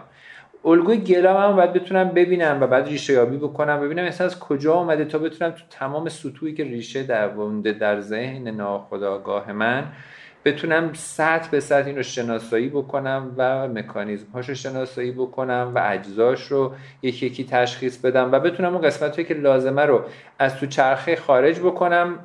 الگوی 0.68 0.98
گلام 0.98 1.38
هم 1.38 1.56
باید 1.56 1.74
بتونم 1.74 2.10
ببینم 2.10 2.62
و 2.62 2.68
بعد 2.68 2.88
ریشه 2.88 3.14
یابی 3.14 3.38
بکنم 3.38 3.80
ببینم 3.82 4.04
اصلا 4.04 4.28
از 4.28 4.40
کجا 4.40 4.74
آمده 4.74 5.06
تا 5.06 5.18
بتونم 5.18 5.52
تو 5.52 5.64
تمام 5.70 6.10
سطوحی 6.10 6.54
که 6.54 6.64
ریشه 6.64 7.04
در 7.04 7.28
در 7.80 8.02
ذهن 8.02 8.48
ناخداگاه 8.48 9.52
من 9.52 9.84
بتونم 10.46 10.94
سطح 10.94 11.50
به 11.50 11.60
سطح 11.60 11.88
این 11.88 11.96
رو 11.96 12.04
شناسایی 12.04 12.70
بکنم 12.70 13.36
و 13.38 13.68
مکانیزم 13.68 14.26
هاش 14.34 14.50
رو 14.50 14.56
شناسایی 14.56 15.12
بکنم 15.12 15.72
و 15.76 15.82
اجزاش 15.86 16.44
رو 16.44 16.72
یکی 17.02 17.26
یکی 17.26 17.44
تشخیص 17.44 17.98
بدم 17.98 18.32
و 18.32 18.40
بتونم 18.40 18.74
اون 18.74 18.82
قسمت 18.82 19.28
که 19.28 19.34
لازمه 19.34 19.82
رو 19.82 20.02
از 20.40 20.56
تو 20.56 20.66
چرخه 20.66 21.16
خارج 21.16 21.60
بکنم 21.60 22.20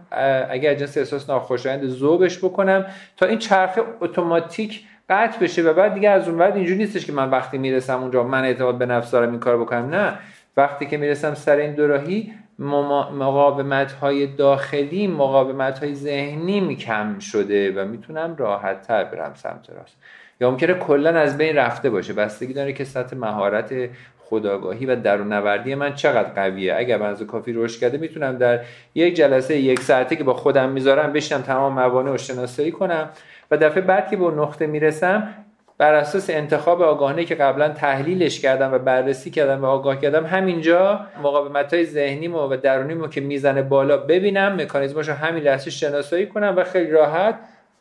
اگر 0.50 0.74
جنس 0.74 0.98
احساس 0.98 1.30
ناخوشایند 1.30 1.88
ذوبش 1.88 2.38
بکنم 2.38 2.86
تا 3.16 3.26
این 3.26 3.38
چرخه 3.38 3.82
اتوماتیک 4.00 4.84
قطع 5.08 5.40
بشه 5.40 5.62
و 5.62 5.72
بعد 5.72 5.94
دیگه 5.94 6.10
از 6.10 6.28
اون 6.28 6.38
بعد 6.38 6.56
اینجوری 6.56 6.78
نیستش 6.78 7.06
که 7.06 7.12
من 7.12 7.30
وقتی 7.30 7.58
می‌رسم 7.58 8.00
اونجا 8.00 8.22
من 8.22 8.44
اعتماد 8.44 8.78
به 8.78 8.86
نفس 8.86 9.10
دارم 9.10 9.30
این 9.30 9.40
کار 9.40 9.58
بکنم. 9.58 9.94
نه. 9.94 10.18
وقتی 10.56 10.86
که 10.86 10.96
می‌رسم 10.96 11.34
سر 11.34 11.56
این 11.56 11.74
دوراهی 11.74 12.32
مقاومت 12.58 13.92
های 13.92 14.26
داخلی 14.26 15.06
مقاومت 15.06 15.78
های 15.78 15.94
ذهنی 15.94 16.76
کم 16.76 17.18
شده 17.18 17.72
و 17.72 17.88
می‌تونم 17.88 18.36
راحت 18.38 18.82
تر 18.82 19.04
برم 19.04 19.32
سمت 19.34 19.70
راست. 19.70 19.96
یا 20.40 20.50
ممکنه 20.50 20.74
کلا 20.74 21.10
از 21.10 21.38
بین 21.38 21.56
رفته 21.56 21.90
باشه. 21.90 22.12
بستگی 22.12 22.52
داره 22.52 22.72
که 22.72 22.84
سطح 22.84 23.16
مهارت 23.16 23.74
خداگاهی 24.18 24.86
و 24.86 24.96
درون 24.96 25.32
نوردی 25.32 25.74
من 25.74 25.94
چقدر 25.94 26.28
قویه. 26.28 26.74
اگر 26.76 26.98
من 26.98 27.06
از 27.06 27.22
کافی 27.22 27.52
رشد 27.52 27.80
کرده 27.80 27.98
می‌تونم 27.98 28.38
در 28.38 28.60
یک 28.94 29.14
جلسه 29.14 29.56
یک 29.56 29.80
ساعته 29.80 30.16
که 30.16 30.24
با 30.24 30.34
خودم 30.34 30.68
می‌ذارم 30.68 31.12
بشینم 31.12 31.42
تمام 31.42 31.72
موانع 31.72 32.10
رو 32.10 32.18
شناسایی 32.18 32.70
کنم. 32.70 33.08
و 33.52 33.56
دفعه 33.56 33.80
بعد 33.80 34.10
که 34.10 34.16
به 34.16 34.24
نقطه 34.24 34.66
می‌رسم 34.66 35.28
بر 35.78 35.94
اساس 35.94 36.30
انتخاب 36.30 36.82
آگاهانه 36.82 37.24
که 37.24 37.34
قبلا 37.34 37.68
تحلیلش 37.68 38.40
کردم 38.40 38.72
و 38.72 38.78
بررسی 38.78 39.30
کردم 39.30 39.62
و 39.62 39.66
آگاه 39.66 40.00
کردم 40.00 40.26
همینجا 40.26 41.06
مقاومت 41.22 41.74
های 41.74 41.84
ذهنی 41.84 42.28
و 42.28 42.56
درونی 42.56 43.08
که 43.08 43.20
می‌زنه 43.20 43.62
بالا 43.62 43.96
ببینم 43.96 44.60
مکانیزماش 44.60 45.08
رو 45.08 45.14
همین 45.14 45.42
لحظه 45.42 45.70
شناسایی 45.70 46.26
کنم 46.26 46.54
و 46.56 46.64
خیلی 46.64 46.90
راحت 46.90 47.34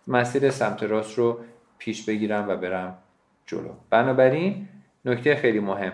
مسیر 0.08 0.50
سمت 0.50 0.84
راست 0.84 1.18
رو 1.18 1.40
پیش 1.78 2.06
بگیرم 2.06 2.50
و 2.50 2.56
برم 2.56 2.98
جلو. 3.46 3.70
بنابراین 3.90 4.68
نکته 5.06 5.36
خیلی 5.36 5.60
مهم 5.60 5.94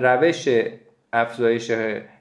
روش 0.00 0.48
افزایش 1.12 1.72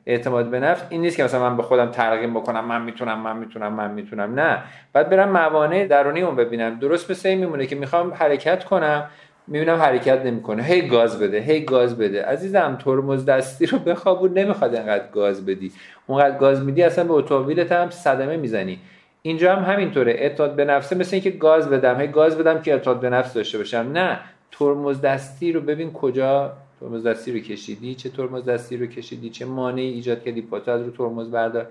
اعتماد 0.06 0.50
به 0.50 0.60
نفس 0.60 0.84
این 0.90 1.02
نیست 1.02 1.18
که 1.18 1.24
مثلا 1.24 1.50
من 1.50 1.58
به 1.58 1.64
خودم 1.64 1.92
ترغیب 1.92 2.34
بکنم 2.34 2.66
من 2.66 2.82
می‌تونم 2.82 3.20
من 3.20 3.38
می‌تونم 3.38 3.74
من 3.74 3.92
می‌تونم. 3.92 4.40
نه. 4.40 4.64
بعد 4.94 5.10
برم 5.10 5.30
موانع 5.30 5.86
درونی 5.86 6.22
اون 6.22 6.36
ببینم. 6.36 6.80
درست 6.80 7.12
مثل 7.12 7.30
این 7.30 7.38
میمونه 7.38 7.66
که 7.66 7.76
می‌خوام 7.76 8.14
حرکت 8.14 8.64
کنم 8.64 9.10
می‌بینم 9.48 9.78
حرکت 9.78 10.26
نمی‌کنه. 10.26 10.64
هی 10.64 10.88
گاز 10.88 11.20
بده 11.20 11.40
هی 11.40 11.66
گاز 11.66 11.98
بده. 11.98 12.24
عزیزم 12.26 12.78
ترمز 12.86 13.26
دستی 13.26 13.66
رو 13.66 13.80
بخوابون 13.80 14.34
نمی‌خواد 14.34 14.76
انقدر 14.76 15.08
گاز 15.08 15.46
بدی. 15.46 15.72
اونقدر 16.08 16.38
گاز 16.38 16.64
میدی 16.64 16.84
اصلا 16.84 17.04
به 17.04 17.14
اتومبیلت 17.14 17.72
هم 17.72 17.90
صدمه 17.90 18.38
می‌زنی. 18.38 18.80
اینجا 19.22 19.56
هم 19.56 19.74
همینطوره. 19.74 20.12
اعتماد 20.12 20.56
به 20.56 20.66
نفسه 20.66 20.96
مثل 20.96 21.16
اینکه 21.16 21.30
گاز 21.30 21.70
بدم. 21.70 22.00
هی 22.00 22.08
گاز 22.08 22.38
بدم 22.38 22.62
که 22.62 22.74
اعتماد 22.74 23.00
به 23.00 23.10
نفس 23.10 23.34
داشته 23.34 23.58
باشم. 23.58 23.90
نه. 23.94 24.20
ترمز 24.52 25.02
دستی 25.02 25.52
رو 25.52 25.62
ببین 25.62 25.94
کجا 25.94 26.54
ترمز 26.80 27.08
دستی 27.08 27.32
رو 27.32 27.40
کشیدی 27.40 27.96
چه 27.96 28.10
ترمز 28.10 28.46
دستی 28.46 28.78
رو 28.78 28.86
کشیدی 28.86 29.30
چه 29.30 29.46
مانعی 29.46 29.86
ایجاد 29.86 30.24
کردی 30.24 30.42
پاتو 30.42 30.72
رو 30.72 30.92
ترمز 30.92 31.32
بردار. 31.32 31.68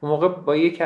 اون 0.00 0.12
موقع 0.12 0.28
با 0.28 0.56
یک 0.56 0.82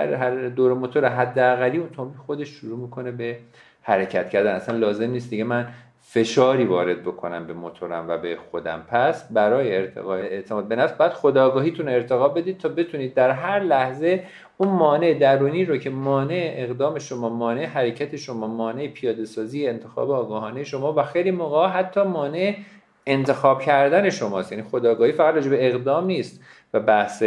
دور 0.57 0.75
موتور 0.75 1.09
حداقلی 1.09 1.79
اتومبیل 1.79 2.19
خودش 2.19 2.49
شروع 2.49 2.79
می‌کنه 2.79 3.11
به 3.11 3.39
حرکت 3.83 4.31
کردن. 4.31 4.55
اصلا 4.55 4.77
لازم 4.77 5.11
نیست 5.11 5.31
دیگه 5.31 5.45
من 5.45 5.69
فشاری 6.01 6.65
وارد 6.65 7.03
بکنم 7.03 7.47
به 7.47 7.53
موتورم 7.53 8.07
و 8.09 8.19
به 8.19 8.39
خودم. 8.51 8.85
پس 8.89 9.33
برای 9.33 9.77
ارتقاء 9.77 10.19
اعتماد 10.19 10.69
به 10.69 10.77
نفس 10.77 10.93
باید 10.93 11.13
خداگاهیتون 11.13 11.89
ارتقا 11.89 12.29
بدید 12.29 12.59
تا 12.59 12.69
بتونید 12.69 13.15
در 13.15 13.31
هر 13.31 13.61
لحظه 13.61 14.25
اون 14.57 14.69
مانع 14.69 15.15
درونی 15.15 15.65
رو 15.65 15.77
که 15.77 15.91
مانع 15.91 16.53
اقدام 16.57 16.99
شما 16.99 17.29
مانع 17.29 17.65
حرکت 17.65 18.17
شما 18.17 18.47
مانع 18.47 18.89
پیاده 18.89 19.25
سازی 19.25 19.67
انتخاب 19.67 20.11
آگاهانه 20.11 20.65
شما 20.65 20.93
و 20.93 21.03
خیلی 21.03 21.31
موقع 21.31 21.69
حتی 21.69 22.03
مانع 22.03 22.55
انتخاب 23.09 23.62
کردن 23.62 24.11
شماست. 24.11 24.53
یعنی 24.53 24.65
خداگاهی 24.65 25.12
فقط 25.12 25.35
راجع 25.35 25.50
به 25.50 25.67
اقدام 25.67 26.07
نیست 26.07 26.41
و 26.75 26.81
بحث 26.81 27.25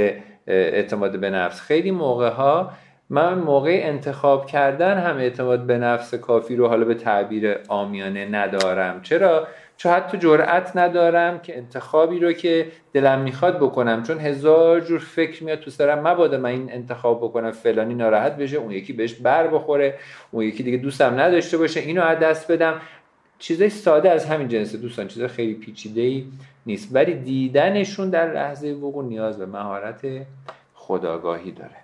اعتماد 0.47 1.19
به 1.19 1.29
نفس. 1.29 1.61
خیلی 1.61 1.91
موقع 1.91 2.29
ها 2.29 2.71
من 3.09 3.33
موقع 3.33 3.79
انتخاب 3.83 4.45
کردن 4.45 4.97
هم 4.97 5.17
اعتماد 5.17 5.59
به 5.59 5.77
نفس 5.77 6.15
کافی 6.15 6.55
رو 6.55 6.67
حالا 6.67 6.85
به 6.85 6.93
تعبیر 6.93 7.57
آمیانه 7.67 8.25
ندارم. 8.25 9.01
چرا؟ 9.01 9.47
چون 9.77 9.91
حتی 9.91 10.17
جرأت 10.17 10.77
ندارم 10.77 11.39
که 11.39 11.57
انتخابی 11.57 12.19
رو 12.19 12.33
که 12.33 12.67
دلم 12.93 13.19
می‌خواد 13.19 13.57
بکنم. 13.57 14.03
چون 14.03 14.19
هزار 14.19 14.79
جور 14.79 15.00
فکر 15.00 15.43
میاد 15.43 15.59
تو 15.59 15.71
سرم 15.71 16.07
مبادا 16.07 16.38
من 16.38 16.50
این 16.50 16.73
انتخاب 16.73 17.19
بکنم 17.21 17.51
فلانی 17.51 17.93
ناراحت 17.93 18.38
بشه 18.38 18.57
اون 18.57 18.71
یکی 18.71 18.93
بهش 18.93 19.13
بر 19.13 19.47
بخوره 19.47 19.93
اون 20.31 20.43
یکی 20.43 20.63
دیگه 20.63 20.77
دوستم 20.77 21.19
نداشته 21.19 21.57
باشه 21.57 21.79
اینو 21.79 22.01
از 22.01 22.19
دست 22.19 22.51
بدم. 22.51 22.81
چیزای 23.41 23.69
ساده 23.69 24.12
از 24.12 24.25
همین 24.25 24.48
جنس 24.48 24.75
دوستان 24.75 25.07
چیزای 25.07 25.27
خیلی 25.27 25.53
پیچیده 25.53 26.01
ای 26.01 26.25
نیست. 26.65 26.89
ولی 26.91 27.13
دیدنشون 27.13 28.10
در 28.10 28.33
لحظه 28.33 28.67
وقوع 28.67 29.05
نیاز 29.05 29.38
به 29.38 29.45
مهارت 29.45 30.01
خداگاهی 30.74 31.51
داره. 31.51 31.75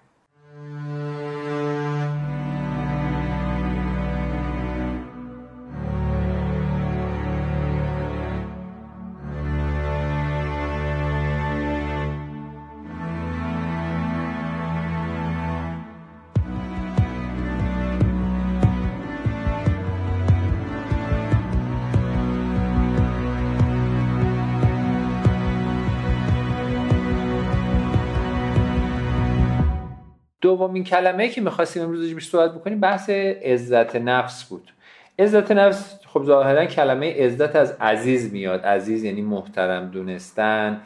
دومین 30.47 30.83
کلمه 30.83 31.29
که 31.29 31.41
می‌خواستیم 31.41 31.83
امروز 31.83 32.13
بیش 32.13 32.29
صحبت 32.29 32.55
بکنیم 32.55 32.79
بحث 32.79 33.09
عزت 33.09 33.95
نفس 33.95 34.43
بود. 34.43 34.71
عزت 35.19 35.51
نفس 35.51 35.99
خب 36.05 36.23
ظاهرا 36.23 36.65
کلمه 36.65 37.25
عزت 37.25 37.55
از 37.55 37.77
عزیز 37.81 38.33
میاد. 38.33 38.65
عزیز 38.65 39.03
یعنی 39.03 39.21
محترم 39.21 39.91
دونستن 39.91 40.81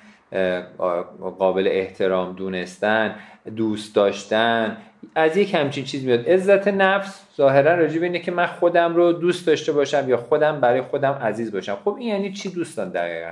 قابل 1.39 1.67
احترام 1.71 2.33
دونستن 2.33 3.15
دوست 3.55 3.95
داشتن 3.95 4.77
از 5.15 5.37
یک 5.37 5.55
همچین 5.55 5.83
چیز 5.83 6.05
میاد. 6.05 6.29
عزت 6.29 6.67
نفس 6.67 7.21
ظاهرا 7.37 7.75
راجع 7.75 7.99
به 7.99 8.05
اینه 8.05 8.19
که 8.19 8.31
من 8.31 8.45
خودم 8.45 8.95
رو 8.95 9.13
دوست 9.13 9.47
داشته 9.47 9.71
باشم 9.71 10.09
یا 10.09 10.17
خودم 10.17 10.59
برای 10.59 10.81
خودم 10.81 11.11
عزیز 11.11 11.51
باشم. 11.51 11.77
خب 11.85 11.95
این 11.99 12.07
یعنی 12.07 12.33
چی 12.33 12.49
دوستان 12.49 12.89
دقیقا؟ 12.89 13.31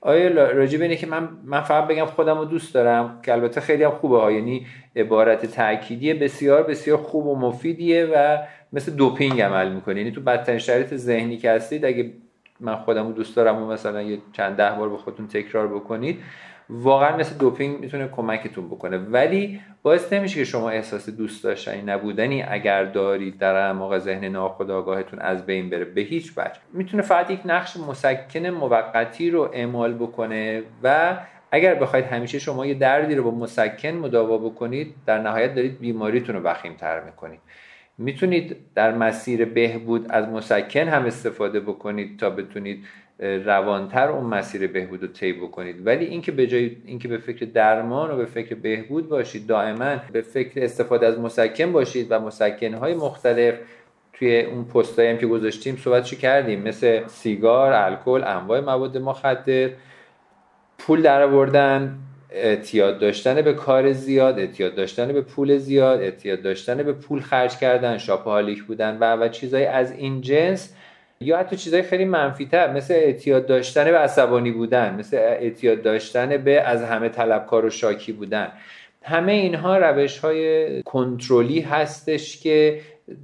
آیا 0.00 0.28
راجع 0.50 0.82
اینه 0.82 0.96
که 0.96 1.06
من 1.06 1.28
من 1.44 1.60
فقط 1.60 1.88
بگم 1.88 2.04
خودم 2.04 2.38
رو 2.38 2.44
دوست 2.44 2.74
دارم 2.74 3.20
که 3.22 3.32
البته 3.32 3.60
خیلی 3.60 3.84
هم 3.84 3.90
خوبه 3.90 4.20
ها. 4.20 4.32
یعنی 4.32 4.66
عبارت 4.96 5.46
تأکیدی 5.46 6.14
بسیار 6.14 6.62
بسیار 6.62 6.98
خوب 6.98 7.26
و 7.26 7.36
مفیدیه 7.36 8.06
و 8.14 8.38
مثل 8.72 8.92
دوپینگ 8.92 9.40
عمل 9.40 9.72
می‌کنه. 9.72 9.98
یعنی 9.98 10.12
تو 10.12 10.20
بدترین 10.20 10.58
شرایط 10.58 10.94
ذهنی 10.94 11.36
که 11.36 11.50
هستید 11.50 11.84
اگه 11.84 12.12
من 12.60 12.76
خودم 12.76 13.06
رو 13.06 13.12
دوست 13.12 13.36
دارم 13.36 13.62
و 13.62 13.66
مثلا 13.66 14.02
یه 14.02 14.18
چند 14.32 14.56
ده 14.56 14.70
بار 14.70 14.88
به 14.88 14.96
خودتون 14.96 15.26
تکرار 15.26 15.68
بکنید 15.68 16.22
واقعا 16.70 17.16
مثل 17.16 17.38
دوپینگ 17.38 17.80
می‌تونه 17.80 18.08
کمکتون 18.08 18.66
بکنه. 18.66 18.98
ولی 18.98 19.60
باعث 19.82 20.12
نمیشه 20.12 20.38
که 20.38 20.44
شما 20.44 20.70
احساس 20.70 21.10
دوست 21.10 21.44
داشتنی 21.44 21.82
نبودنی 21.82 22.42
اگر 22.42 22.84
دارید 22.84 23.38
در 23.38 23.72
موقع 23.72 23.98
ذهن 23.98 24.24
ناخودآگاهتون 24.24 25.18
از 25.18 25.46
بین 25.46 25.70
بره. 25.70 25.84
به 25.84 26.00
هیچ 26.00 26.32
وجه. 26.36 26.60
می‌تونه 26.72 27.02
فقط 27.02 27.30
یک 27.30 27.40
نقش 27.44 27.76
مسکن 27.76 28.46
موقتی 28.46 29.30
رو 29.30 29.50
اعمال 29.52 29.94
بکنه 29.94 30.62
و 30.82 31.16
اگر 31.50 31.74
بخواید 31.74 32.04
همیشه 32.04 32.38
شما 32.38 32.66
یه 32.66 32.74
دردی 32.74 33.14
رو 33.14 33.30
با 33.30 33.38
مسکن 33.38 33.88
مداوا 33.88 34.38
بکنید 34.38 34.94
در 35.06 35.18
نهایت 35.18 35.54
دارید 35.54 35.78
بیماریتون 35.80 36.36
رو 36.36 36.42
وخیم 36.42 36.74
تر 36.74 37.00
می‌کنید. 37.00 37.40
می‌تونید 37.98 38.56
در 38.74 38.94
مسیر 38.94 39.44
بهبود 39.44 40.06
از 40.08 40.28
مسکن 40.28 40.88
هم 40.88 41.04
استفاده 41.04 41.60
بکنید 41.60 42.18
تا 42.18 42.30
بتونید 42.30 42.84
روانتر 43.18 44.08
اون 44.08 44.24
مسیر 44.24 44.66
بهبود 44.66 45.02
رو 45.02 45.08
طی 45.08 45.32
بکنید. 45.32 45.86
ولی 45.86 46.04
اینکه 46.04 46.32
به 46.32 46.46
جای 46.46 46.76
اینکه 46.86 47.08
به 47.08 47.18
فکر 47.18 47.46
درمان 47.46 48.10
و 48.10 48.16
به 48.16 48.24
فکر 48.24 48.54
بهبود 48.54 49.08
باشید 49.08 49.46
دائما 49.46 49.96
به 50.12 50.20
فکر 50.20 50.64
استفاده 50.64 51.06
از 51.06 51.20
مسکن 51.20 51.72
باشید 51.72 52.06
و 52.10 52.20
مسکنهای 52.20 52.94
مختلف 52.94 53.54
توی 54.12 54.40
اون 54.40 54.64
پستایی 54.64 55.10
هم 55.10 55.18
که 55.18 55.26
گذاشتیم 55.26 55.76
صحبتشو 55.76 56.16
کردیم؟ 56.16 56.62
مثل 56.62 57.06
سیگار، 57.06 57.72
الکل، 57.72 58.24
انواع 58.24 58.60
مواد 58.60 58.98
مخدر 58.98 59.70
پول 60.78 61.02
در 61.02 61.22
آوردن 61.22 61.98
اعتیاد 62.30 62.98
داشتن 62.98 63.42
به 63.42 63.52
کار 63.52 63.92
زیاد 63.92 64.38
اعتیاد 64.38 64.74
داشتن 64.74 65.12
به 65.12 65.20
پول 65.20 65.56
زیاد 65.56 66.00
اعتیاد 66.00 66.42
داشتن 66.42 66.82
به 66.82 66.92
پول 66.92 67.20
خرج 67.20 67.58
کردن 67.58 67.98
شاپاهالیک 67.98 68.64
بودن 68.64 68.98
و 69.00 69.16
و 69.16 69.28
چیزهای 69.28 69.66
از 69.66 69.92
این 69.92 70.20
جنس 70.20 70.74
یا 71.20 71.38
حتی 71.38 71.56
چیزهای 71.56 71.82
خیلی 71.82 72.04
منفی 72.04 72.46
تر 72.46 72.72
مثل 72.72 72.94
اعتیاد 72.94 73.46
داشتن 73.46 73.84
به 73.84 73.98
عصبانی 73.98 74.50
بودن 74.50 74.94
مثل 74.94 75.16
اعتیاد 75.16 75.82
داشتن 75.82 76.36
به 76.36 76.60
از 76.60 76.82
همه 76.82 77.08
طلبکار 77.08 77.64
و 77.64 77.70
شاکی 77.70 78.12
بودن. 78.12 78.52
همه 79.02 79.32
اینها 79.32 79.78
روش 79.78 80.18
های 80.18 80.82
کنترلی 80.82 81.60
هستش 81.60 82.40
که 82.40 82.80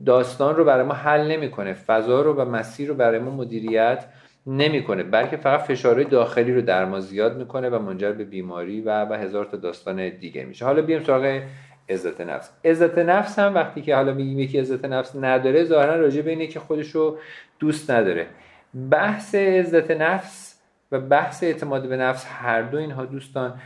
داستان 0.06 0.56
رو 0.56 0.64
برای 0.64 0.86
ما 0.86 0.94
حل 0.94 1.26
نمی‌کنه. 1.26 1.72
فضا 1.72 2.22
رو 2.22 2.34
و 2.34 2.44
مسیر 2.44 2.88
رو 2.88 2.94
برای 2.94 3.18
ما 3.18 3.30
مدیریت 3.30 4.04
نمی‌کنه. 4.46 5.02
بلکه 5.02 5.36
فقط 5.36 5.60
فشارهای 5.60 6.04
داخلی 6.04 6.54
رو 6.54 6.60
در 6.60 6.84
ما 6.84 7.00
زیاد 7.00 7.38
می‌کنه 7.38 7.68
و 7.68 7.78
منجر 7.78 8.12
به 8.12 8.24
بیماری 8.24 8.80
و 8.80 9.06
به 9.06 9.18
هزار 9.18 9.44
تا 9.44 9.56
داستان 9.56 10.08
دیگه 10.08 10.44
میشه. 10.44 10.64
حالا 10.64 10.82
بیایم 10.82 11.04
سراغ 11.04 11.42
عزت 11.88 12.20
نفس. 12.20 12.50
عزت 12.64 12.98
نفس 12.98 13.38
هم 13.38 13.54
وقتی 13.54 13.82
که 13.82 13.96
حالا 13.96 14.14
میگیم 14.14 14.38
یکی 14.38 14.58
عزت 14.58 14.84
نفس 14.84 15.16
نداره 15.16 15.64
ظاهرا 15.64 16.00
راجع 16.00 16.22
به 16.22 16.30
اینه 16.30 16.46
که 16.46 16.60
خودشو 16.60 17.18
دوست 17.58 17.90
نداره. 17.90 18.26
بحث 18.90 19.34
عزت 19.34 19.90
نفس 19.90 20.60
و 20.92 21.00
بحث 21.00 21.42
اعتماد 21.42 21.88
به 21.88 21.96
نفس 21.96 22.26
هر 22.28 22.62
دو 22.62 22.78
اینها 22.78 23.04
دوستان 23.04 23.60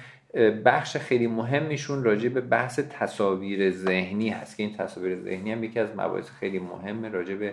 بخش 0.65 0.97
خیلی 0.97 1.27
مهمیشون 1.27 2.05
راجع 2.05 2.29
به 2.29 2.41
بحث 2.41 2.81
تصاویر 2.99 3.71
ذهنی 3.71 4.29
هست. 4.29 4.57
که 4.57 4.63
این 4.63 4.77
تصاویر 4.77 5.17
ذهنی 5.17 5.53
هم 5.53 5.65
یکی 5.65 5.81
از 5.81 5.89
مباحث 5.97 6.31
خیلی 6.31 6.59
مهمه 6.59 7.09
راجع 7.09 7.35
به 7.35 7.53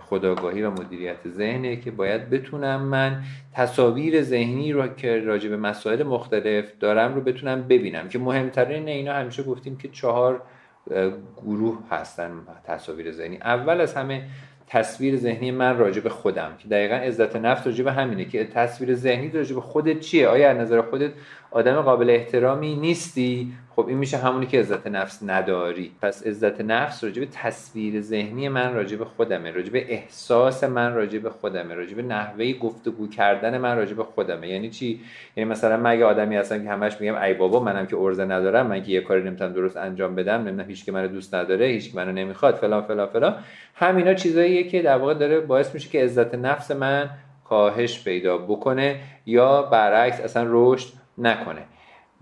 خداگاهی 0.00 0.62
و 0.62 0.70
مدیریت 0.70 1.28
ذهنه 1.28 1.76
که 1.76 1.90
باید 1.90 2.30
بتونم 2.30 2.82
من 2.82 3.22
تصاویر 3.54 4.22
ذهنی 4.22 4.72
رو 4.72 4.88
که 4.88 5.20
راجع 5.20 5.48
به 5.48 5.56
مسائل 5.56 6.02
مختلف 6.02 6.72
دارم 6.80 7.14
رو 7.14 7.20
بتونم 7.20 7.62
ببینم. 7.62 8.08
که 8.08 8.18
مهمترین 8.18 8.88
اینا 8.88 9.12
همیشه 9.12 9.42
گفتیم 9.42 9.76
که 9.76 9.88
چهار 9.88 10.42
گروه 11.36 11.78
هستن 11.90 12.30
تصاویر 12.64 13.12
ذهنی. 13.12 13.36
اول 13.36 13.80
از 13.80 13.94
همه 13.94 14.22
تصویر 14.66 15.16
ذهنی 15.16 15.50
من 15.50 15.78
راجع 15.78 16.00
به 16.00 16.08
خودم 16.08 16.54
که 16.58 16.68
دقیقا 16.68 16.94
عزت 16.94 17.36
نفس 17.36 17.66
راجع 17.66 17.84
به 17.84 17.92
همینه 17.92 18.24
که 18.24 18.44
تصویر 18.44 18.94
ذهنی 18.94 19.30
راجع 19.30 19.54
به 19.54 19.60
خودت 19.60 20.00
چیه؟ 20.00 20.28
آیا 20.28 20.50
از 20.50 20.56
نظر 20.56 20.80
خودت 20.80 21.10
آدم 21.50 21.80
قابل 21.80 22.10
احترامی 22.10 22.76
نیستی؟ 22.76 23.52
خب 23.76 23.88
این 23.88 23.98
میشه 23.98 24.16
همونی 24.16 24.46
که 24.46 24.60
عزت 24.60 24.86
نفس 24.86 25.22
نداری. 25.26 25.92
پس 26.02 26.26
عزت 26.26 26.60
نفس 26.60 27.04
راجع 27.04 27.20
به 27.20 27.26
تصویر 27.26 28.00
ذهنی 28.00 28.48
من 28.48 28.74
راجع 28.74 28.96
به 28.96 29.04
خودمه. 29.04 29.50
راجع 29.50 29.70
به 29.70 29.92
احساس 29.92 30.64
من 30.64 30.94
راجع 30.94 31.18
به 31.18 31.30
خودمه. 31.30 31.74
راجع 31.74 31.94
به 31.94 32.02
نحوه 32.02 32.52
گفتگو 32.52 33.08
کردن 33.08 33.58
من 33.58 33.76
راجع 33.76 33.94
به 33.94 34.04
خودمه. 34.04 34.48
یعنی 34.48 34.70
چی؟ 34.70 35.00
یعنی 35.36 35.50
مثلا 35.50 35.76
من 35.76 36.02
آدمی 36.02 36.36
هستم 36.36 36.62
که 36.62 36.70
همش 36.70 37.00
میگم 37.00 37.14
ای 37.14 37.34
بابا 37.34 37.60
منم 37.60 37.86
که 37.86 37.96
ارزه 37.96 38.24
ندارم 38.24 38.66
من 38.66 38.82
که 38.82 38.92
یه 38.92 39.00
کاری 39.00 39.22
نمی‌تونم 39.22 39.52
درست 39.52 39.76
انجام 39.76 40.14
بدم 40.14 40.40
نمی‌دونم 40.40 40.68
هیچ 40.68 40.84
که 40.84 40.92
منو 40.92 41.08
دوست 41.08 41.34
نداره 41.34 41.66
هیچ 41.66 41.90
که 41.90 41.96
منو 41.96 42.12
نمی‌خواد 42.12 42.54
فلان 42.54 42.82
فلان 42.82 43.06
فلان. 43.06 43.34
همینا 43.74 44.14
چیزاییه 44.14 44.68
که 44.68 44.82
در 44.82 44.96
واقع 44.96 45.14
داره 45.14 45.40
باعث 45.40 45.74
میشه 45.74 45.88
که 45.88 46.04
عزت 46.04 46.34
نفس 46.34 46.70
من 46.70 47.10
کاهش 47.44 48.04
پیدا 48.04 48.38
بکنه 48.38 49.00
یا 49.26 49.62
برعکس 49.62 50.20
اصلا 50.20 50.46
رشد 50.48 50.88
نکنه. 51.18 51.62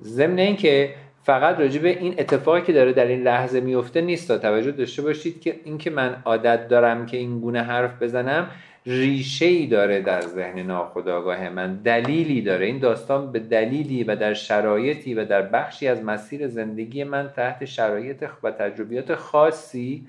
ضمن 0.02 0.38
اینکه 0.38 0.94
فقط 1.22 1.58
راجع 1.58 1.80
به 1.80 1.88
این 1.88 2.14
اتفاقی 2.18 2.62
که 2.62 2.72
داره 2.72 2.92
در 2.92 3.06
این 3.06 3.22
لحظه 3.22 3.60
میفته 3.60 4.00
نیست. 4.00 4.28
تا 4.28 4.38
توجه 4.38 4.70
داشته 4.70 5.02
باشید 5.02 5.40
که 5.40 5.60
اینکه 5.64 5.90
من 5.90 6.16
عادت 6.24 6.68
دارم 6.68 7.06
که 7.06 7.16
این 7.16 7.40
گونه 7.40 7.62
حرف 7.62 8.02
بزنم 8.02 8.50
ریشه 8.86 9.46
ای 9.46 9.66
داره 9.66 10.00
در 10.00 10.20
ذهن 10.20 10.58
ناخودآگاه 10.58 11.48
من. 11.48 11.76
دلیلی 11.76 12.42
داره. 12.42 12.66
این 12.66 12.78
داستان 12.78 13.32
به 13.32 13.38
دلیلی 13.38 14.04
و 14.04 14.16
در 14.16 14.34
شرایطی 14.34 15.14
و 15.14 15.24
در 15.24 15.42
بخشی 15.42 15.88
از 15.88 16.04
مسیر 16.04 16.48
زندگی 16.48 17.04
من 17.04 17.32
تحت 17.36 17.64
شرایط 17.64 18.24
و 18.42 18.50
تجربیات 18.50 19.14
خاصی 19.14 20.06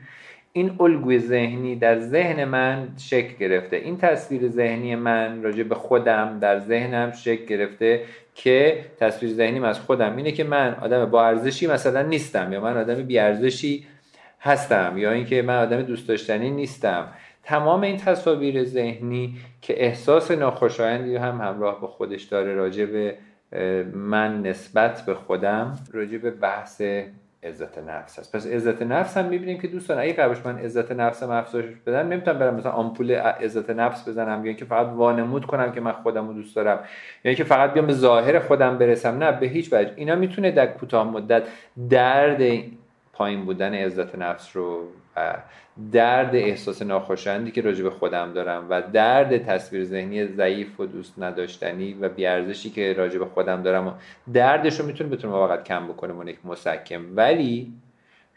این 0.53 0.75
الگوی 0.79 1.19
ذهنی 1.19 1.75
در 1.75 1.99
ذهن 1.99 2.43
من 2.43 2.87
شکل 2.97 3.33
گرفته. 3.39 3.75
این 3.75 3.97
تصویر 3.97 4.47
ذهنی 4.47 4.95
من 4.95 5.43
راجع 5.43 5.63
به 5.63 5.75
خودم 5.75 6.37
در 6.41 6.59
ذهنم 6.59 7.11
شکل 7.11 7.45
گرفته. 7.45 8.01
که 8.35 8.85
تصویر 8.99 9.33
ذهنیم 9.33 9.63
از 9.63 9.79
خودم 9.79 10.15
اینه 10.15 10.31
که 10.31 10.43
من 10.43 10.75
آدم 10.81 11.05
با 11.05 11.25
ارزشی 11.25 11.67
مثلا 11.67 12.01
نیستم 12.01 12.53
یا 12.53 12.61
من 12.61 12.77
آدم 12.77 13.03
بی 13.03 13.19
ارزشی 13.19 13.85
هستم 14.39 14.97
یا 14.97 15.11
اینکه 15.11 15.41
من 15.41 15.57
آدم 15.57 15.81
دوست 15.81 16.07
داشتنی 16.07 16.51
نیستم. 16.51 17.07
تمام 17.43 17.81
این 17.81 17.97
تصاویر 17.97 18.63
ذهنی 18.63 19.37
که 19.61 19.85
احساس 19.85 20.31
ناخوشایندی 20.31 21.15
هم 21.15 21.41
همراه 21.41 21.81
با 21.81 21.87
خودش 21.87 22.23
داره 22.23 22.53
راجع 22.53 22.85
به 22.85 23.17
من 23.93 24.41
نسبت 24.41 25.05
به 25.05 25.13
خودم 25.13 25.79
راجع 25.91 26.17
به 26.17 26.31
بحث 26.31 26.81
عزت 27.45 27.77
نفس 27.77 28.19
هست. 28.19 28.35
پس 28.35 28.47
عزت 28.47 28.81
نفس 28.81 29.17
هم 29.17 29.25
می‌بینیم 29.25 29.57
که 29.57 29.67
دوستان 29.67 29.99
اگه 29.99 30.13
قبلش 30.13 30.37
من 30.45 30.57
عزت 30.57 30.91
نفسم 30.91 31.31
افزایش 31.31 31.65
بدم 31.85 32.07
نمی‌تونم 32.07 32.39
برم 32.39 32.55
مثلا 32.55 32.71
آمپول 32.71 33.11
عزت 33.11 33.69
نفس 33.69 34.09
بزنم 34.09 34.45
یا 34.45 34.47
اینکه 34.47 34.65
فقط 34.65 34.87
وانمود 34.87 35.45
کنم 35.45 35.71
که 35.71 35.81
من 35.81 35.91
خودم 35.91 36.27
رو 36.27 36.33
دوست 36.33 36.55
دارم 36.55 36.77
یا 37.23 37.29
اینکه 37.29 37.43
فقط 37.43 37.73
بیام 37.73 37.87
به 37.87 37.93
ظاهر 37.93 38.39
خودم 38.39 38.77
برسم 38.77 39.23
نه 39.23 39.31
به 39.31 39.47
هیچ 39.47 39.73
وجه. 39.73 39.91
اینا 39.95 40.15
می‌تونه 40.15 40.51
در 40.51 40.67
کوتاه 40.67 41.11
مدت 41.11 41.43
درد 41.89 42.41
پایین 43.15 43.45
بودن 43.45 43.73
عزت 43.73 44.15
نفس 44.15 44.55
رو 44.55 44.87
درد 45.91 46.35
احساس 46.35 46.81
ناخوشایندی 46.81 47.51
که 47.51 47.61
راجع 47.61 47.83
به 47.83 47.89
خودم 47.89 48.33
دارم 48.33 48.67
و 48.69 48.81
درد 48.93 49.37
تصویر 49.37 49.83
ذهنی 49.83 50.27
ضعیف 50.27 50.79
و 50.79 50.85
دوست 50.85 51.13
نداشتنی 51.17 51.93
و 51.93 52.09
بیارزشی 52.09 52.69
که 52.69 52.93
راجع 52.93 53.19
به 53.19 53.25
خودم 53.25 53.63
دارم 53.63 53.87
و 53.87 53.91
دردش 54.33 54.79
رو 54.79 54.85
می‌تونه 54.85 55.09
بتونه 55.09 55.33
واقعا 55.33 55.57
کم 55.57 55.87
بکنه 55.87 56.13
من 56.13 56.27
یک 56.27 56.45
مسکم. 56.45 57.01
ولی 57.15 57.73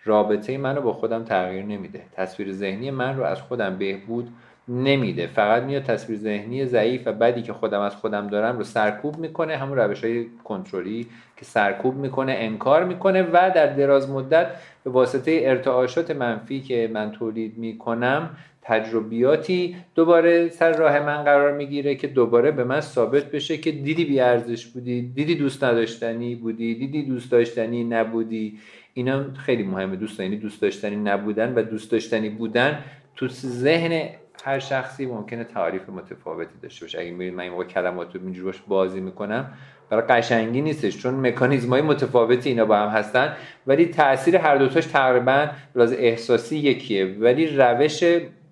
رابطه 0.05 0.59
منو 0.59 0.81
با 0.81 0.93
خودم 0.93 1.25
تغییر 1.25 1.65
نمیده. 1.65 2.03
تصویر 2.13 2.53
ذهنی 2.53 2.91
من 2.91 3.17
رو 3.17 3.25
از 3.25 3.41
خودم 3.43 3.79
بهبود 3.79 4.29
نمیده. 4.69 5.27
فقط 5.27 5.63
میاد 5.63 5.83
تصویر 5.83 6.19
ذهنی 6.19 6.67
ضعیف 6.67 7.07
و 7.07 7.13
بدی 7.13 7.43
که 7.43 7.53
خودم 7.53 7.81
از 7.81 7.97
خودم 7.97 8.27
دارم 8.27 8.59
رو 8.59 8.65
سرکوب 8.65 9.19
می‌کنه. 9.19 9.57
همون 9.57 9.79
روش 9.79 10.05
های 10.05 10.27
کنترلی 10.45 11.07
که 11.37 11.45
سرکوب 11.45 11.95
می‌کنه 11.95 12.33
انکار 12.39 12.85
می‌کنه 12.85 13.23
و 13.23 13.53
در 13.55 13.67
دراز 13.67 14.11
مدت 14.11 14.47
به 14.85 14.91
واسطه 14.91 15.41
ارتعاشات 15.45 16.11
منفی 16.11 16.61
که 16.61 16.91
من 16.93 17.13
تولید 17.13 17.59
می‌کنم 17.59 18.31
تجربیاتی 18.63 19.77
دوباره 19.95 20.49
سر 20.49 20.73
راه 20.73 21.01
من 21.01 21.25
قرار 21.25 21.53
می‌گیره 21.53 21.95
که 21.95 22.07
دوباره 22.07 22.51
به 22.51 22.65
من 22.65 22.81
ثابت 22.81 23.25
بشه 23.25 23.57
که 23.57 23.73
دیدی 23.73 24.05
بیارزش 24.05 24.67
بودی 24.67 25.03
دیدی 25.03 25.35
دوست 25.35 25.65
نداشتنی 25.65 26.35
بودی 26.35 26.75
دیدی 26.75 27.03
دوست 27.03 27.33
داشتنی 27.33 27.85
نبودی. 27.85 28.59
اینا 28.95 29.25
خیلی 29.35 29.63
مهمه. 29.63 29.97
دوست 29.97 30.21
یعنی 30.21 30.37
دوست 30.37 30.63
داشتنی 30.63 30.97
نبودن 30.97 31.55
و 31.55 31.63
دوست 31.63 31.93
داشتنی 31.93 32.29
بودن 32.29 32.79
تو 33.17 33.29
ذهن 33.29 34.09
هر 34.45 34.59
شخصی 34.59 35.07
ممکنه 35.07 35.45
تعریف 35.45 35.89
متفاوتی 35.89 36.55
داشته 36.63 36.85
باشه. 36.85 37.01
اگه 37.01 37.11
می‌بینید 37.11 37.35
من 37.35 37.41
این 37.41 37.53
موقع 37.53 37.65
کلمات 37.65 38.15
رو 38.15 38.21
اینجوری 38.25 38.59
بازی 38.69 39.01
می‌کنم 39.01 39.53
برای 39.91 40.03
قشنگی 40.03 40.61
نیستش 40.61 40.99
چون 40.99 41.15
مکانیزم 41.27 41.71
های 41.71 41.83
متفاوتی 41.83 42.49
اینا 42.49 42.65
با 42.65 42.77
هم 42.77 42.89
هستن 42.89 43.37
ولی 43.67 43.87
تاثیر 43.87 44.37
هر 44.37 44.57
دوتاش 44.57 44.87
تقریبا 44.87 45.49
لازم 45.75 45.97
احساسی 45.99 46.57
یکیه. 46.57 47.17
ولی 47.21 47.47
روش 47.47 48.05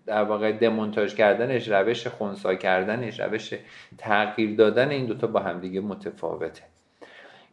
در 0.06 0.22
واقع 0.22 0.52
دمونتاژ 0.52 1.14
کردنش 1.14 1.68
روش 1.68 2.06
خونسا 2.06 2.54
کردنش 2.54 3.20
روش 3.20 3.54
تغییر 3.98 4.56
دادن 4.56 4.90
این 4.90 5.06
دوتا 5.06 5.26
با 5.26 5.40
همدیگه 5.40 5.80
متفاوته. 5.80 6.62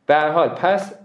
به 0.06 0.20
حال 0.20 0.50
پس 0.50 0.96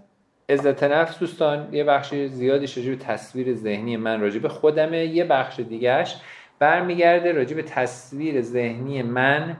عزت 0.49 0.83
نفس 0.83 1.19
دوستان 1.19 1.73
یه 1.73 1.83
بخش 1.83 2.15
زیادی 2.15 2.67
شجور 2.67 2.95
تصویر 2.95 3.53
ذهنی 3.53 3.97
من 3.97 4.21
راجع 4.21 4.39
به 4.39 4.49
خودمه. 4.49 5.05
یه 5.05 5.23
بخش 5.23 5.59
دیگهش 5.59 6.15
برمیگرده 6.59 7.31
راجع 7.31 7.55
به 7.55 7.63
تصویر 7.63 8.41
ذهنی 8.41 9.01
من 9.01 9.57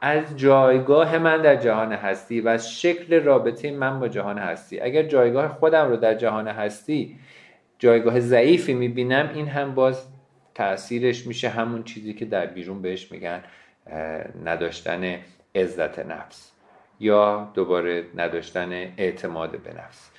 از 0.00 0.36
جایگاه 0.36 1.18
من 1.18 1.42
در 1.42 1.56
جهان 1.56 1.92
هستی 1.92 2.40
و 2.40 2.48
از 2.48 2.72
شکل 2.72 3.22
رابطه 3.22 3.70
من 3.70 4.00
با 4.00 4.08
جهان 4.08 4.38
هستی. 4.38 4.80
اگر 4.80 5.02
جایگاه 5.02 5.48
خودم 5.48 5.88
رو 5.88 5.96
در 5.96 6.14
جهان 6.14 6.48
هستی 6.48 7.18
جایگاه 7.78 8.20
ضعیفی 8.20 8.74
می‌بینم 8.74 9.30
این 9.34 9.48
هم 9.48 9.74
باز 9.74 10.06
تاثیرش 10.54 11.26
میشه 11.26 11.48
همون 11.48 11.82
چیزی 11.82 12.14
که 12.14 12.24
در 12.24 12.46
بیرون 12.46 12.82
بهش 12.82 13.12
میگن 13.12 13.42
نداشتن 14.44 15.16
عزت 15.54 15.98
نفس 15.98 16.52
یا 17.00 17.50
دوباره 17.54 18.04
نداشتن 18.14 18.72
اعتماد 18.72 19.50
به 19.50 19.70
نفس. 19.70 20.10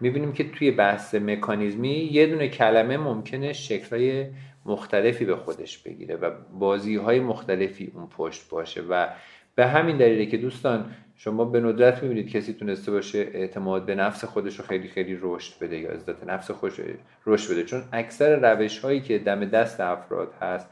می‌بینیم 0.00 0.32
که 0.32 0.50
توی 0.50 0.70
بحث 0.70 1.14
مکانیزمی 1.14 2.08
یه 2.12 2.26
دونه 2.26 2.48
کلمه 2.48 2.96
ممکنه 2.96 3.52
شکلهای 3.52 4.26
مختلفی 4.66 5.24
به 5.24 5.36
خودش 5.36 5.78
بگیره 5.78 6.16
و 6.16 6.30
بازی 6.58 6.96
های 6.96 7.20
مختلفی 7.20 7.92
اون 7.94 8.06
پشت 8.06 8.48
باشه 8.48 8.82
و 8.82 9.08
به 9.54 9.66
همین 9.66 9.96
دلیله 9.96 10.26
که 10.26 10.36
دوستان 10.36 10.90
شما 11.16 11.44
به 11.44 11.60
ندرت 11.60 12.02
می‌بینید 12.02 12.30
کسی 12.30 12.52
تونسته 12.52 12.90
باشه 12.90 13.18
اعتماد 13.18 13.86
به 13.86 13.94
نفس 13.94 14.24
خودش 14.24 14.58
رو 14.58 14.64
خیلی 14.64 14.88
خیلی 14.88 15.18
رشد 15.22 15.58
بده 15.60 15.78
یا 15.78 15.90
عزت 15.90 16.24
نفس 16.24 16.50
خودش 16.50 16.80
رشد 17.26 17.52
بده. 17.52 17.64
چون 17.64 17.82
اکثر 17.92 18.54
روش 18.54 18.78
هایی 18.78 19.00
که 19.00 19.18
دم 19.18 19.44
دست 19.44 19.80
افراد 19.80 20.32
هست 20.40 20.70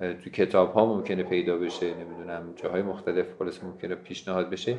تو 0.00 0.30
کتاب 0.30 0.72
ها 0.72 0.86
ممکنه 0.86 1.22
پیدا 1.22 1.56
بشه 1.56 1.94
نمی‌دونم 1.94 2.52
جاهای 2.56 2.82
مختلف 2.82 3.26
خلاص 3.38 3.64
ممکنه 3.64 3.94
پیشنهاد 3.94 4.50
بشه 4.50 4.76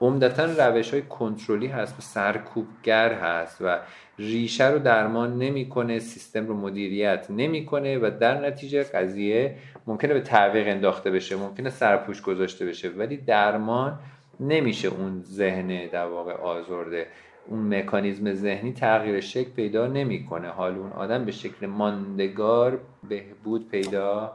عمدتا 0.00 0.44
روش 0.44 0.90
های 0.90 1.02
کنترلی 1.02 1.66
هست 1.66 1.98
و 1.98 2.02
سرکوبگر 2.02 3.12
هست 3.12 3.58
و 3.60 3.78
ریشه 4.18 4.70
رو 4.70 4.78
درمان 4.78 5.38
نمی‌کنه 5.38 5.98
سیستم 5.98 6.46
رو 6.46 6.56
مدیریت 6.56 7.26
نمی‌کنه 7.30 7.98
و 7.98 8.10
در 8.20 8.46
نتیجه 8.46 8.82
قضیه 8.82 9.56
ممکنه 9.86 10.14
به 10.14 10.20
تعویق 10.20 10.68
انداخته 10.68 11.10
بشه 11.10 11.36
ممکنه 11.36 11.70
سرپوش 11.70 12.22
گذاشته 12.22 12.66
بشه 12.66 12.88
ولی 12.88 13.16
درمان 13.16 13.98
نمیشه 14.40 14.88
اون 14.88 15.22
ذهن 15.22 15.86
در 15.86 16.06
واقع 16.06 16.32
آزرده. 16.32 17.06
اون 17.46 17.74
مکانیزم 17.74 18.34
ذهنی 18.34 18.72
تغییر 18.72 19.20
شکل 19.20 19.50
پیدا 19.50 19.86
نمی‌کنه. 19.86 20.48
حال 20.48 20.74
اون 20.74 20.92
آدم 20.92 21.24
به 21.24 21.32
شکل 21.32 21.66
ماندگار 21.66 22.80
بهبود 23.08 23.68
پیدا 23.70 24.32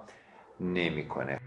نمی‌کنه. 0.60 1.40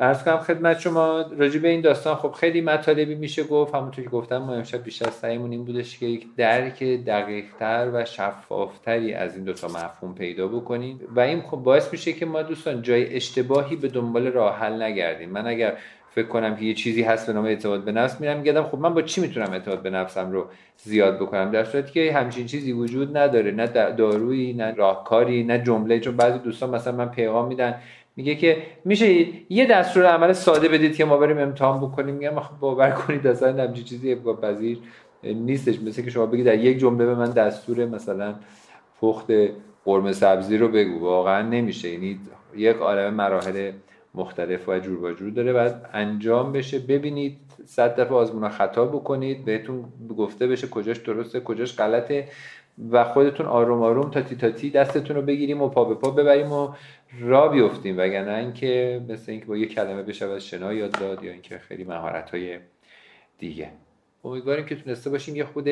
ارز 0.00 0.24
کنم 0.24 0.38
خدمت 0.38 0.80
شما 0.80 1.24
راجع 1.38 1.58
به 1.60 1.68
این 1.68 1.80
داستان 1.80 2.14
خب 2.14 2.32
خیلی 2.32 2.60
مطالبی 2.60 3.14
میشه 3.14 3.44
گفت. 3.44 3.74
همونطور 3.74 4.04
که 4.04 4.10
گفتم 4.10 4.38
ما 4.38 4.54
امشب 4.54 4.82
بیشتر 4.82 5.10
سعیمون 5.10 5.50
این 5.50 5.64
بودش 5.64 5.98
که 5.98 6.06
یک 6.06 6.26
درک 6.36 6.82
دقیقتر 6.82 7.90
و 7.92 8.04
شفافتری 8.04 9.14
از 9.14 9.34
این 9.34 9.44
دوتا 9.44 9.68
مفهوم 9.68 10.14
پیدا 10.14 10.48
بکنیم. 10.48 11.00
و 11.16 11.20
این 11.20 11.42
خب 11.42 11.56
باعث 11.56 11.92
میشه 11.92 12.12
که 12.12 12.26
ما 12.26 12.42
دوستان 12.42 12.82
جای 12.82 13.16
اشتباهی 13.16 13.76
به 13.76 13.88
دنبال 13.88 14.26
راه 14.26 14.58
حل 14.58 14.82
نگردیم. 14.82 15.30
من 15.30 15.46
اگر 15.46 15.76
فکر 16.10 16.26
کنم 16.26 16.56
که 16.56 16.64
یه 16.64 16.74
چیزی 16.74 17.02
هست 17.02 17.26
به 17.26 17.32
نام 17.32 17.44
اعتماد 17.44 17.84
به 17.84 17.92
نفس 17.92 18.20
میرم 18.20 18.38
میگم 18.38 18.62
خب 18.62 18.78
من 18.78 18.94
با 18.94 19.02
چی 19.02 19.20
می‌تونم 19.20 19.52
اعتماد 19.52 19.82
به 19.82 19.90
نفسم 19.90 20.32
رو 20.32 20.46
زیاد 20.76 21.16
بکنم؟ 21.16 21.50
در 21.50 21.64
صورتی 21.64 21.92
که 21.92 22.12
همچین 22.12 22.46
چیزی 22.46 22.72
وجود 22.72 23.16
نداره. 23.16 23.50
نه 23.50 23.66
دارویی 23.92 24.52
نه 24.52 24.74
راهکاری 24.74 25.44
نه 25.44 25.58
جمله. 25.58 26.00
چون 26.00 26.16
بعضی 26.16 26.38
دوستان 26.38 26.70
مثلا 26.70 26.92
من 26.96 27.08
پیغام 27.08 27.48
میدن 27.48 27.74
میگه 28.18 28.34
که 28.34 28.62
میشه 28.84 29.26
یه 29.48 29.66
دستور 29.66 30.06
عمل 30.06 30.32
ساده 30.32 30.68
بدید 30.68 30.96
که 30.96 31.04
ما 31.04 31.16
بریم 31.16 31.38
امتحان 31.38 31.80
بکنیم. 31.80 32.14
میگم 32.14 32.40
خب 32.40 32.58
باور 32.60 32.90
کنید 32.90 33.26
اصلا 33.26 33.62
همچین 33.62 33.84
چیزی 33.84 34.14
با 34.14 34.34
پذیر 34.34 34.78
نیستش. 35.22 35.80
مثل 35.80 36.02
که 36.02 36.10
شما 36.10 36.26
بگید 36.26 36.46
در 36.46 36.58
یک 36.58 36.78
جمله 36.78 37.06
به 37.06 37.14
من 37.14 37.30
دستور 37.30 37.86
مثلا 37.86 38.34
پخت 39.00 39.26
قرمه 39.84 40.12
سبزی 40.12 40.58
رو 40.58 40.68
بگو. 40.68 41.00
واقعا 41.00 41.42
نمیشه. 41.42 41.88
یعنی 41.88 42.20
یک 42.56 42.76
عالم 42.76 43.14
مراحل 43.14 43.72
مختلف 44.14 44.68
و 44.68 44.78
جور 44.78 45.14
جور 45.14 45.30
داره. 45.30 45.52
و 45.52 45.70
انجام 45.92 46.52
بشه. 46.52 46.78
ببینید 46.78 47.36
صد 47.64 48.00
دفعه 48.00 48.14
آزمون 48.14 48.48
خطا 48.48 48.84
بکنید. 48.84 49.44
بهتون 49.44 49.84
گفته 50.18 50.46
بشه 50.46 50.68
کجاش 50.68 50.96
درسته 50.96 51.40
کجاش 51.40 51.76
غلطه. 51.76 52.28
و 52.90 53.04
خودتون 53.04 53.46
آروم 53.46 53.82
آروم 53.82 54.10
تاتی 54.10 54.36
تاتی 54.36 54.70
دستتون 54.70 55.16
رو 55.16 55.22
بگیریم 55.22 55.62
و 55.62 55.68
پا 55.68 55.84
به 55.84 55.94
پا 55.94 56.10
ببریم 56.10 56.52
و 56.52 56.68
را 57.20 57.48
بیفتیم. 57.48 57.98
وگرنه 57.98 58.34
اینکه 58.34 59.00
مثل 59.08 59.32
اینکه 59.32 59.46
با 59.46 59.56
یه 59.56 59.66
کلمه 59.66 60.02
بشه 60.02 60.38
شنا 60.38 60.72
یاد 60.72 60.90
داد 60.90 61.24
یا 61.24 61.32
اینکه 61.32 61.58
خیلی 61.58 61.84
مهارت 61.84 62.30
های 62.30 62.58
دیگه. 63.38 63.70
امیدواریم 64.24 64.66
که 64.66 64.76
تونسته 64.76 65.10
باشیم 65.10 65.36
یه 65.36 65.44
خود 65.44 65.68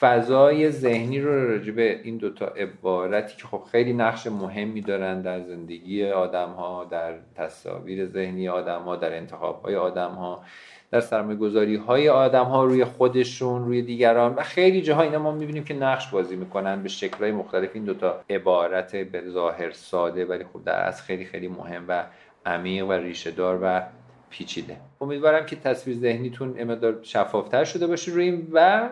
فضای 0.00 0.70
ذهنی 0.70 1.20
رو 1.20 1.50
راجع 1.50 1.72
به 1.72 2.00
این 2.02 2.16
دوتا 2.16 2.46
عبارتی 2.46 3.36
که 3.36 3.46
خب 3.46 3.62
خیلی 3.72 3.92
نقش 3.92 4.26
مهمی 4.26 4.80
دارن 4.80 5.22
در 5.22 5.40
زندگی 5.40 6.10
آدم 6.10 6.48
ها 6.48 6.84
در 6.84 7.14
تصاویر 7.34 8.06
ذهنی 8.06 8.48
آدم 8.48 8.82
ها 8.82 8.96
در 8.96 9.16
انتخاب 9.16 9.62
های 9.62 9.76
آدم 9.76 10.10
ها 10.10 10.44
در 10.90 11.00
سرمایه 11.00 11.38
گذاری 11.38 11.76
های 11.76 12.08
آدم 12.08 12.44
ها 12.44 12.64
روی 12.64 12.84
خودشون 12.84 13.64
روی 13.64 13.82
دیگران 13.82 14.34
و 14.34 14.42
خیلی 14.42 14.82
جاها 14.82 15.02
اینا 15.02 15.18
ما 15.18 15.32
می‌بینیم 15.32 15.64
که 15.64 15.74
نقش 15.74 16.08
بازی 16.08 16.36
می‌کنن 16.36 16.82
به 16.82 16.88
شکل 16.88 17.18
های 17.18 17.32
مختلف. 17.32 17.70
این 17.74 17.84
دوتا 17.84 18.20
عبارت 18.30 18.96
به 18.96 19.22
ظاهر 19.28 19.70
ساده 19.70 20.24
ولی 20.24 20.44
خب 20.44 20.64
در 20.64 20.80
اصل 20.80 21.02
خیلی 21.02 21.24
خیلی 21.24 21.48
مهم 21.48 21.84
و 21.88 22.04
عمیق 22.46 22.86
و 22.86 22.92
ریشه 22.92 23.30
دار 23.30 23.58
و 23.62 23.82
پیچیده. 24.30 24.76
امیدوارم 25.00 25.46
که 25.46 25.56
تصویر 25.56 25.96
ذهنیتون 25.96 26.54
امدار 26.58 26.98
شفافتر 27.02 27.64
شده 27.64 27.86
باشه 27.86 28.12
روی 28.12 28.24
این 28.24 28.48
و 28.52 28.88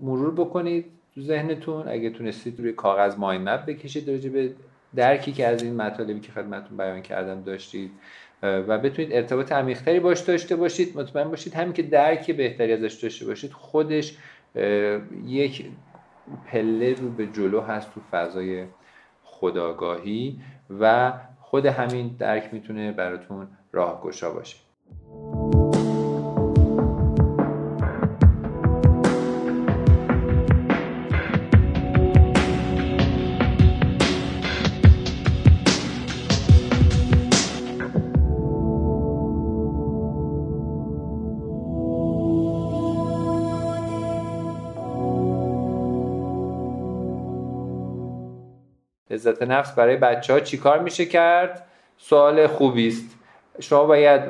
مرور 0.00 0.34
بکنید 0.34 0.84
تو 1.14 1.20
ذهنتون. 1.20 1.88
اگه 1.88 2.10
تونستید 2.10 2.60
روی 2.60 2.72
کاغذ 2.72 3.18
مایند 3.18 3.48
مپ 3.48 3.64
بکشید 3.66 4.10
راجع 4.10 4.30
به 4.30 4.54
درکی 4.96 5.32
که 5.32 5.46
از 5.46 5.62
این 5.62 5.76
مطالبی 5.76 6.20
که 6.20 6.32
خدمتتون 6.32 6.76
بیان 6.76 7.02
کردم 7.02 7.42
داشتید. 7.42 7.90
و 8.42 8.78
بتونید 8.78 9.12
ارتباط 9.12 9.52
عمیقتری 9.52 10.00
باش 10.00 10.20
داشته 10.20 10.56
باشید. 10.56 10.98
مطمئن 10.98 11.28
باشید 11.28 11.54
همین 11.54 11.72
که 11.72 11.82
درک 11.82 12.30
بهتری 12.30 12.72
ازش 12.72 12.94
داشته 12.94 13.26
باشید 13.26 13.52
خودش 13.52 14.16
یک 15.26 15.66
پله 16.46 16.94
رو 16.94 17.08
به 17.08 17.26
جلو 17.26 17.60
هست 17.60 17.94
تو 17.94 18.00
فضای 18.10 18.64
خداگاهی 19.22 20.40
و 20.80 21.12
خود 21.40 21.66
همین 21.66 22.16
درک 22.18 22.48
می‌تونه 22.52 22.92
براتون 22.92 23.48
راهگشا 23.72 24.30
باشه. 24.30 24.56
عزت 49.26 49.42
نفس 49.42 49.72
برای 49.72 49.96
بچه 49.96 50.32
ها 50.32 50.40
چیکار 50.40 50.78
میشه 50.78 51.04
کرد؟ 51.06 51.62
سوال 51.98 52.46
خوبی 52.46 52.88
است 52.88 53.16
شما 53.60 53.84
باید 53.84 54.20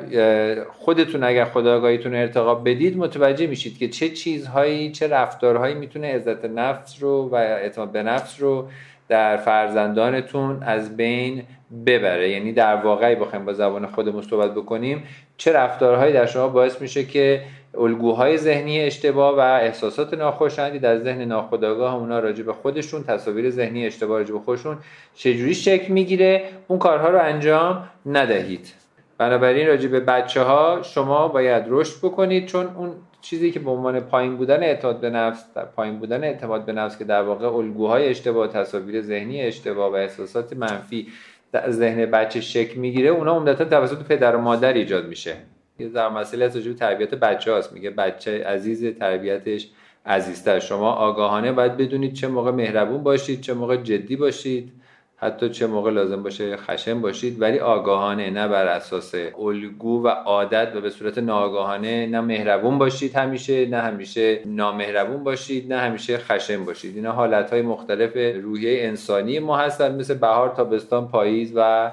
خودتون 0.63 1.23
اگر 1.23 1.45
خداگاهیتون 1.45 2.15
ارتقا 2.15 2.55
بدید 2.55 2.97
متوجه 2.97 3.47
میشید 3.47 3.77
که 3.77 3.87
چه 3.87 4.09
چیزهایی 4.09 4.91
چه 4.91 5.07
رفتارهایی 5.07 5.75
می‌تونه 5.75 6.15
عزت 6.15 6.45
نفس 6.45 7.03
رو 7.03 7.29
و 7.29 7.35
اعتماد 7.35 7.91
به 7.91 8.03
نفس 8.03 8.41
رو 8.41 8.67
در 9.09 9.37
فرزندانتون 9.37 10.63
از 10.63 10.97
بین 10.97 11.43
ببره. 11.85 12.29
یعنی 12.29 12.53
در 12.53 12.75
واقعی 12.75 13.15
بخوایم 13.15 13.45
با 13.45 13.53
زبان 13.53 13.87
خودمون 13.87 14.21
صحبت 14.21 14.51
بکنیم 14.51 15.03
چه 15.37 15.53
رفتارهایی 15.53 16.13
در 16.13 16.25
شما 16.25 16.47
باعث 16.47 16.81
میشه 16.81 17.03
که 17.05 17.41
الگوهای 17.75 18.37
ذهنی 18.37 18.79
اشتباه 18.79 19.35
و 19.35 19.39
احساسات 19.39 20.13
ناخوشایندی 20.13 20.79
در 20.79 20.99
ذهن 20.99 21.21
ناخودآگاه 21.21 21.95
اونا 21.95 22.19
راجع 22.19 22.43
به 22.43 22.53
خودشون 22.53 23.03
تصاویر 23.03 23.49
ذهنی 23.49 23.85
اشتباه 23.85 24.17
راجع 24.17 24.33
به 24.33 24.39
خودشون 24.39 24.77
چجوری 25.15 25.55
شکل 25.55 25.93
می‌گیره؟ 25.93 26.43
اون 26.67 26.79
کارها 26.79 27.09
رو 27.09 27.19
انجام 27.19 27.89
ندهید. 28.05 28.73
بنابراین 29.17 29.67
راجع 29.67 29.87
به 29.87 29.99
بچه 29.99 30.41
ها 30.41 30.81
شما 30.81 31.27
باید 31.27 31.63
رشد 31.67 31.97
بکنید 31.97 32.45
چون 32.45 32.67
اون 32.75 32.91
چیزی 33.21 33.51
که 33.51 33.59
به 33.59 33.71
عنوان 33.71 33.99
پایین 33.99 34.37
بودن 34.37 34.63
اعتماد 34.63 34.99
به 34.99 35.09
نفس 35.09 35.45
پایین 35.75 35.99
بودن 35.99 36.23
اعتماد 36.23 36.65
به 36.65 36.73
نفس 36.73 36.97
که 36.97 37.03
در 37.03 37.21
واقع 37.21 37.55
الگوهای 37.55 38.09
اشتباه 38.09 38.47
تصاویر 38.47 39.01
ذهنی 39.01 39.41
اشتباه 39.41 39.91
و 39.91 39.95
احساسات 39.95 40.53
منفی 40.53 41.07
در 41.51 41.71
ذهن 41.71 42.05
بچه 42.05 42.41
شکل 42.41 42.79
می‌گیره 42.79 43.09
اونا 43.09 43.35
عمدتا 43.35 43.65
توسط 43.65 44.03
پدر 44.03 44.35
و 44.35 44.41
مادر 44.41 44.73
ایجاد 44.73 45.07
میشه. 45.07 45.35
در 45.85 46.09
مسئله 46.09 46.45
از 46.45 46.57
وجود 46.57 46.75
تربیت 46.75 47.15
بچه 47.15 47.51
هاست. 47.51 47.73
میگه 47.73 47.89
بچه 47.89 48.43
عزیز 48.43 48.97
تربیتش 48.99 49.69
عزیزتر. 50.05 50.59
شما 50.59 50.91
آگاهانه 50.91 51.51
باید 51.51 51.77
بدونید 51.77 52.13
چه 52.13 52.27
موقع 52.27 52.51
مهربون 52.51 53.03
باشید 53.03 53.41
چه 53.41 53.53
موقع 53.53 53.75
جدی 53.77 54.15
باشید 54.15 54.73
حتی 55.19 55.49
چه 55.49 55.67
موقع 55.67 55.91
لازم 55.91 56.23
باشه 56.23 56.57
خشم 56.57 57.01
باشید 57.01 57.41
ولی 57.41 57.59
آگاهانه 57.59 58.29
نه 58.29 58.47
بر 58.47 58.67
اساس 58.67 59.15
الگو 59.39 60.03
و 60.03 60.07
عادت 60.07 60.71
و 60.75 60.81
به 60.81 60.89
صورت 60.89 61.17
ناآگاهانه 61.17 62.07
نه 62.07 62.21
مهربون 62.21 62.77
باشید 62.77 63.15
همیشه 63.15 63.65
نه 63.65 63.77
همیشه 63.77 64.39
نامهربون 64.45 65.23
باشید 65.23 65.73
نه 65.73 65.79
همیشه 65.79 66.17
خشم 66.17 66.65
باشید. 66.65 66.95
اینا 66.95 67.11
حالت 67.11 67.53
های 67.53 67.61
مختلف 67.61 68.41
روحیه 68.43 68.87
انسانی 68.87 69.39
ما 69.39 69.57
هستن 69.57 69.95
مثل 69.95 70.13
بهار 70.13 70.49
تابستان 70.49 71.07
پاییز 71.07 71.53
و 71.55 71.91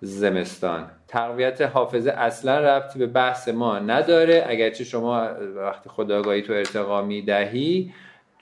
زمستان. 0.00 0.86
تقویت 1.10 1.62
حافظه 1.62 2.10
اصلا 2.10 2.58
ربطی 2.58 2.98
به 2.98 3.06
بحث 3.06 3.48
ما 3.48 3.78
نداره. 3.78 4.44
اگرچه 4.46 4.84
شما 4.84 5.28
وقتی 5.56 5.88
خداگاهی 5.88 6.42
تو 6.42 6.52
ارتقا 6.52 7.02
می‌دهی 7.02 7.92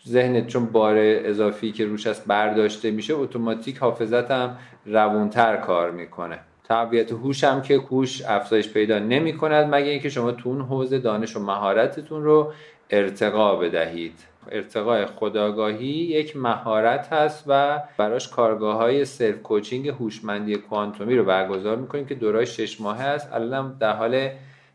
ذهنت 0.09 0.47
چون 0.47 0.67
بار 0.67 0.95
اضافی 0.99 1.73
که 1.73 1.87
روش 1.87 2.07
است 2.07 2.27
برداشته 2.27 2.91
میشه 2.91 3.15
اتوماتیک 3.15 3.79
حافظت 3.79 4.31
هم 4.31 4.57
روونتر 4.87 5.57
کار 5.57 5.91
می‌کنه. 5.91 6.39
تقویت 6.65 7.13
هوش 7.13 7.45
هم 7.45 7.63
که 7.63 7.77
هوش 7.77 8.23
افزایش 8.23 8.73
پیدا 8.73 8.99
نمی 8.99 9.37
کند 9.37 9.75
مگه 9.75 9.91
اینکه 9.91 10.09
شما 10.09 10.33
تو 10.33 10.49
اون 10.49 10.61
حوزه 10.61 10.99
دانش 10.99 11.37
و 11.37 11.41
مهارتتون 11.41 12.23
رو 12.25 12.53
ارتقا 12.91 13.57
بدهید. 13.57 14.15
ارتقاء 14.53 15.07
خداگاهی 15.07 15.87
یک 15.87 16.37
مهارت 16.37 17.13
هست 17.13 17.45
و 17.47 17.83
براش 17.99 18.29
کارگاه 18.29 18.77
های 18.77 19.05
سلف 19.05 19.43
کوچینگ 19.43 19.89
هوشمندی 19.89 20.55
کوانتومی 20.57 21.17
رو 21.17 21.25
برگزار 21.25 21.77
می‌کنیم 21.77 22.07
که 22.07 22.15
دورای 22.15 22.47
شش 22.47 22.81
ماهه 22.81 23.03
است. 23.03 23.33
الان 23.33 23.77
در 23.81 23.93
حال 23.93 24.31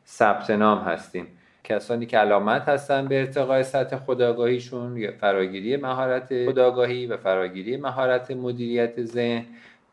ثبت 0.08 0.50
نام 0.50 0.78
هستیم. 0.78 1.28
کسانی 1.64 2.06
که 2.06 2.18
علامت 2.18 2.70
هستن 2.70 3.06
به 3.06 3.20
ارتقاء 3.20 3.64
سطح 3.64 3.96
خداگاهیشون 3.96 5.12
فراگیری 5.12 5.78
مهارت 5.78 6.46
خداگاهی 6.46 7.06
و 7.08 7.18
فراگیری 7.18 7.78
مهارت 7.78 8.32
مدیریت 8.32 9.04
ذهن 9.04 9.46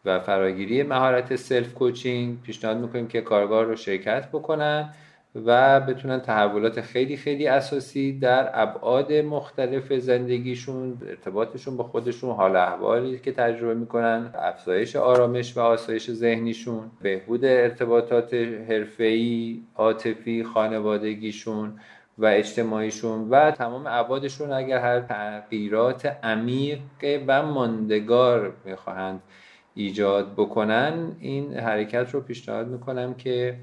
و 0.04 0.20
فراگیری 0.20 0.82
مهارت 0.82 1.36
سلف 1.36 1.74
کوچینگ. 1.74 2.42
پیشنهاد 2.42 2.76
می‌کنیم 2.76 3.08
که 3.08 3.20
کارگاه 3.20 3.64
رو 3.64 3.76
شرکت 3.76 4.28
بکنن. 4.28 4.94
و 5.34 5.80
بتونن 5.80 6.20
تحولات 6.20 6.80
خیلی 6.80 7.16
خیلی 7.16 7.46
اساسی 7.46 8.18
در 8.18 8.50
ابعاد 8.54 9.12
مختلف 9.12 9.92
زندگیشون 9.92 10.98
ارتباطشون 11.08 11.76
با 11.76 11.84
خودشون 11.84 12.34
حال 12.34 12.56
احوالی 12.56 13.18
که 13.18 13.32
تجربه 13.32 13.74
می‌کنن 13.74 14.30
افزایش 14.34 14.96
آرامش 14.96 15.56
و 15.56 15.60
آسایش 15.60 16.10
ذهنیشون 16.10 16.90
بهبود 17.02 17.44
ارتباطات 17.44 18.34
حرفه‌ای 18.68 19.60
عاطفی 19.76 20.44
خانوادگیشون 20.44 21.80
و 22.18 22.26
اجتماعیشون 22.26 23.28
و 23.30 23.50
تمام 23.50 23.86
ابعادشون 23.86 24.52
اگر 24.52 24.78
هر 24.78 25.00
تغییرات 25.00 26.06
عمیق 26.06 26.80
و 27.26 27.42
ماندگار 27.42 28.52
می‌خواهند 28.64 29.22
ایجاد 29.74 30.32
بکنن 30.32 31.16
این 31.20 31.54
حرکت 31.54 32.10
رو 32.10 32.20
پیشنهاد 32.20 32.68
می‌کنم 32.68 33.14
که 33.14 33.56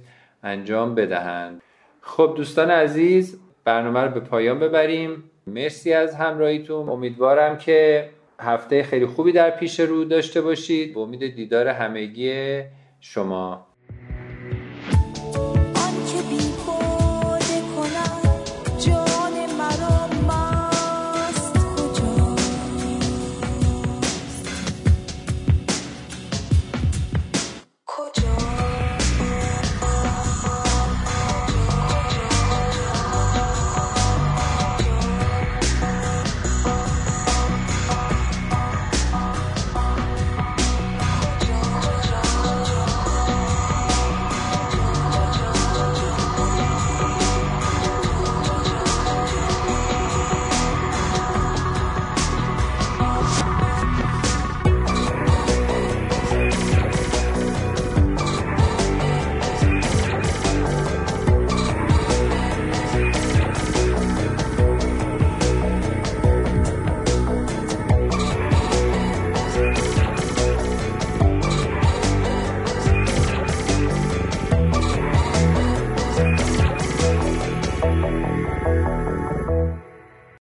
انجام 0.43 0.95
بدهند. 0.95 1.61
خب 2.01 2.33
دوستان 2.37 2.71
عزیز 2.71 3.39
برنامه 3.63 3.99
رو 4.01 4.11
به 4.11 4.19
پایان 4.19 4.59
ببریم. 4.59 5.23
مرسی 5.47 5.93
از 5.93 6.15
همراهیتون. 6.15 6.89
امیدوارم 6.89 7.57
که 7.57 8.09
هفته 8.39 8.83
خیلی 8.83 9.05
خوبی 9.05 9.31
در 9.31 9.49
پیش 9.49 9.79
رو 9.79 10.05
داشته 10.05 10.41
باشید. 10.41 10.93
به 10.93 10.99
امید 10.99 11.35
دیدار 11.35 11.67
همگی 11.67 12.61
شما. 12.99 13.66